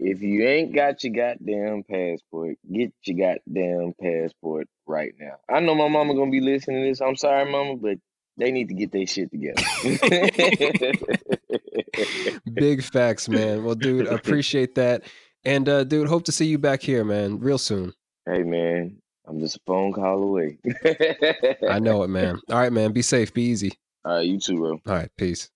[0.00, 5.34] If you ain't got your goddamn passport, get your goddamn passport right now.
[5.48, 7.00] I know my mama gonna be listening to this.
[7.00, 7.98] I'm sorry, mama, but
[8.38, 9.62] they need to get their shit together.
[12.54, 13.64] Big facts, man.
[13.64, 15.02] Well, dude, appreciate that.
[15.44, 17.92] And uh, dude, hope to see you back here, man, real soon.
[18.26, 20.58] hey man, I'm just a phone call away.
[21.68, 22.40] I know it, man.
[22.50, 22.92] All right, man.
[22.92, 23.32] Be safe.
[23.32, 23.72] Be easy.
[24.04, 24.70] All right, you too, bro.
[24.72, 25.10] All right.
[25.16, 25.50] Peace.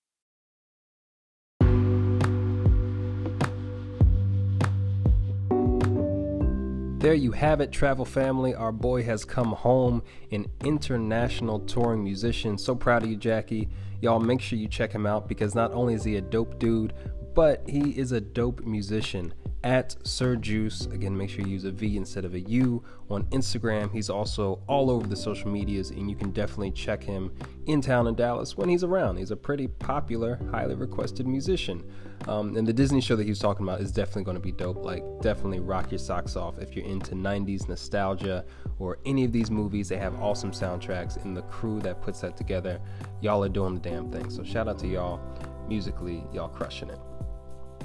[7.02, 8.54] There you have it, travel family.
[8.54, 12.56] Our boy has come home, an international touring musician.
[12.56, 13.68] So proud of you, Jackie.
[14.00, 16.92] Y'all make sure you check him out because not only is he a dope dude,
[17.34, 19.34] but he is a dope musician.
[19.64, 23.22] At Sir Juice, again, make sure you use a V instead of a U on
[23.26, 23.92] Instagram.
[23.92, 27.32] He's also all over the social medias, and you can definitely check him
[27.66, 29.18] in town in Dallas when he's around.
[29.18, 31.88] He's a pretty popular, highly requested musician.
[32.26, 34.50] Um, and the Disney show that he was talking about is definitely going to be
[34.50, 34.84] dope.
[34.84, 38.44] Like, definitely rock your socks off if you're into 90s nostalgia
[38.80, 39.88] or any of these movies.
[39.88, 42.80] They have awesome soundtracks, and the crew that puts that together,
[43.20, 44.28] y'all are doing the damn thing.
[44.28, 45.20] So, shout out to y'all.
[45.68, 46.98] Musically, y'all crushing it.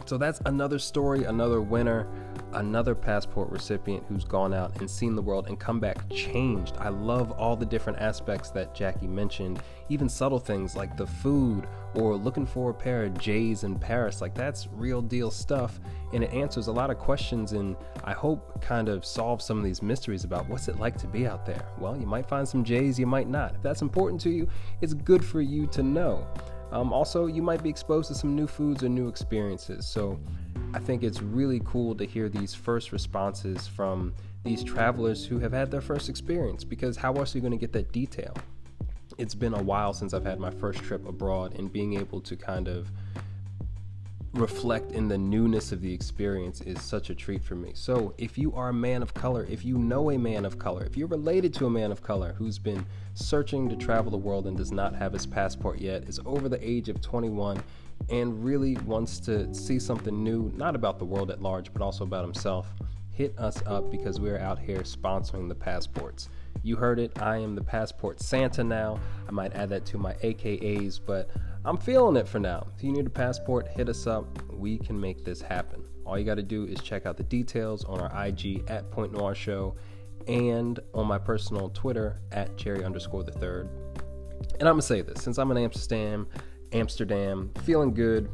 [0.05, 2.07] So that's another story, another winner,
[2.53, 6.75] another passport recipient who's gone out and seen the world and come back changed.
[6.79, 11.67] I love all the different aspects that Jackie mentioned, even subtle things like the food
[11.95, 14.21] or looking for a pair of J's in Paris.
[14.21, 15.79] Like that's real deal stuff
[16.13, 19.63] and it answers a lot of questions and I hope kind of solves some of
[19.63, 21.65] these mysteries about what's it like to be out there.
[21.77, 23.55] Well, you might find some J's, you might not.
[23.55, 24.47] If that's important to you,
[24.81, 26.27] it's good for you to know.
[26.72, 29.88] Um, also, you might be exposed to some new foods or new experiences.
[29.88, 30.20] So,
[30.74, 34.13] I think it's really cool to hear these first responses from
[34.43, 37.57] these travelers who have had their first experience because how else are you going to
[37.57, 38.34] get that detail?
[39.18, 42.36] It's been a while since I've had my first trip abroad, and being able to
[42.36, 42.91] kind of
[44.38, 47.71] reflect in the newness of the experience is such a treat for me.
[47.73, 50.85] So, if you are a man of color, if you know a man of color,
[50.85, 52.85] if you're related to a man of color who's been
[53.15, 56.67] searching to travel the world and does not have his passport yet, is over the
[56.67, 57.61] age of 21,
[58.09, 62.03] and really wants to see something new, not about the world at large, but also
[62.03, 62.67] about himself,
[63.11, 66.29] hit us up because we're out here sponsoring the passports.
[66.64, 68.99] You heard it, I am the passport Santa now.
[69.28, 71.30] I might add that to my AKAs, but
[71.66, 72.68] I'm feeling it for now.
[72.76, 74.26] If you need a passport, hit us up.
[74.51, 75.84] We can make this happen.
[76.05, 79.12] All you got to do is check out the details on our IG at Point
[79.12, 79.76] Noir Show
[80.28, 83.70] and on my personal Twitter at Jerry underscore the third.
[84.60, 86.28] And I'm gonna say this since I'm in Amsterdam,
[86.72, 88.30] Amsterdam, feeling good,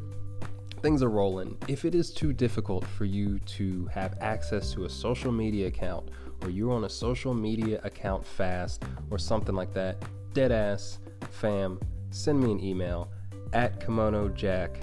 [0.82, 1.58] things are rolling.
[1.68, 6.10] If it is too difficult for you to have access to a social media account,
[6.44, 11.80] or you're on a social media account fast, or something like that, dead ass, fam,
[12.12, 13.10] send me an email
[13.54, 14.76] at kimonojack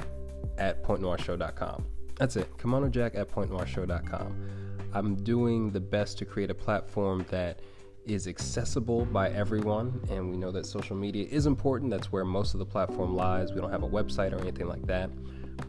[0.58, 1.86] at pointnoirshow.com.
[2.16, 4.50] That's it, kimonojack at pointnoirshow.com.
[4.92, 7.60] I'm doing the best to create a platform that
[8.06, 11.90] is accessible by everyone, and we know that social media is important.
[11.90, 13.52] That's where most of the platform lies.
[13.52, 15.10] We don't have a website or anything like that.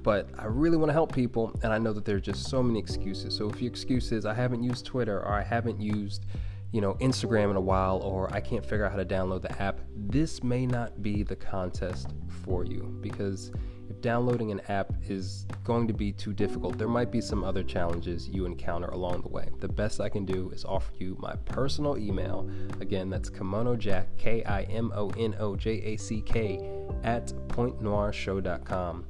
[0.03, 2.79] But I really want to help people, and I know that there's just so many
[2.79, 3.35] excuses.
[3.35, 6.25] So if your excuse is I haven't used Twitter or I haven't used
[6.71, 9.61] you know, Instagram in a while, or I can't figure out how to download the
[9.61, 12.13] app, this may not be the contest
[12.45, 13.51] for you because
[13.89, 17.61] if downloading an app is going to be too difficult, there might be some other
[17.61, 19.49] challenges you encounter along the way.
[19.59, 22.49] The best I can do is offer you my personal email.
[22.79, 26.71] Again, that's kimonojack, K I M O N O J A C K,
[27.03, 29.05] at pointnoirshow.com.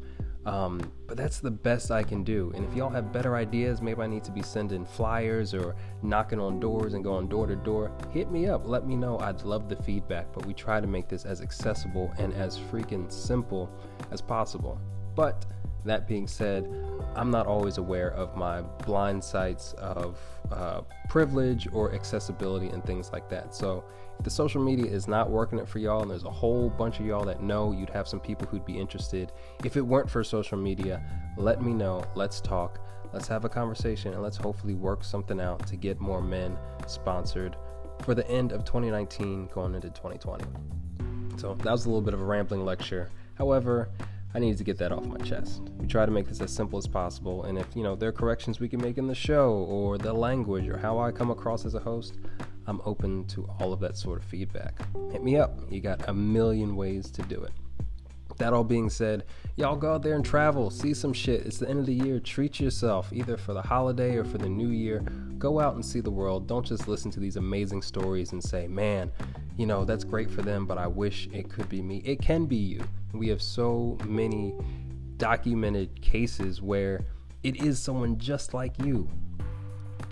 [0.45, 2.51] Um, but that's the best I can do.
[2.55, 6.39] And if y'all have better ideas, maybe I need to be sending flyers or knocking
[6.39, 8.67] on doors and going door to door, hit me up.
[8.67, 9.19] Let me know.
[9.19, 10.33] I'd love the feedback.
[10.33, 13.69] But we try to make this as accessible and as freaking simple
[14.09, 14.79] as possible.
[15.15, 15.45] But
[15.85, 16.69] that being said,
[17.15, 20.19] I'm not always aware of my blind sites of
[20.51, 23.55] uh, privilege or accessibility and things like that.
[23.55, 23.83] So
[24.17, 26.99] if the social media is not working it for y'all, and there's a whole bunch
[26.99, 29.31] of y'all that know you'd have some people who'd be interested.
[29.63, 31.01] If it weren't for social media,
[31.37, 32.03] let me know.
[32.15, 32.79] Let's talk.
[33.13, 36.57] Let's have a conversation and let's hopefully work something out to get more men
[36.87, 37.57] sponsored
[38.03, 40.45] for the end of 2019 going into 2020.
[41.37, 43.09] So that was a little bit of a rambling lecture.
[43.35, 43.89] However,
[44.33, 45.61] I need to get that off my chest.
[45.77, 48.13] We try to make this as simple as possible, and if you know there are
[48.13, 51.65] corrections we can make in the show, or the language, or how I come across
[51.65, 52.17] as a host,
[52.67, 54.79] I'm open to all of that sort of feedback.
[55.11, 55.59] Hit me up.
[55.69, 57.51] You got a million ways to do it.
[58.41, 59.25] That all being said,
[59.55, 61.45] y'all go out there and travel, see some shit.
[61.45, 62.19] It's the end of the year.
[62.19, 65.01] Treat yourself, either for the holiday or for the new year.
[65.37, 66.47] Go out and see the world.
[66.47, 69.11] Don't just listen to these amazing stories and say, man,
[69.57, 72.01] you know, that's great for them, but I wish it could be me.
[72.03, 72.83] It can be you.
[73.13, 74.55] We have so many
[75.17, 77.05] documented cases where
[77.43, 79.07] it is someone just like you.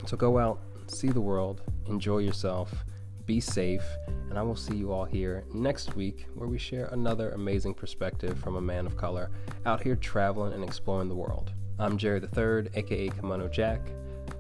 [0.06, 2.86] So go out, see the world, enjoy yourself,
[3.30, 3.84] be safe,
[4.32, 8.40] and I will see you all here next week where we share another amazing perspective
[8.40, 9.30] from a man of color
[9.68, 11.52] out here traveling and exploring the world.
[11.78, 13.82] I'm Jerry the Third, aka Kimono Jack,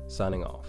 [0.07, 0.65] signing off.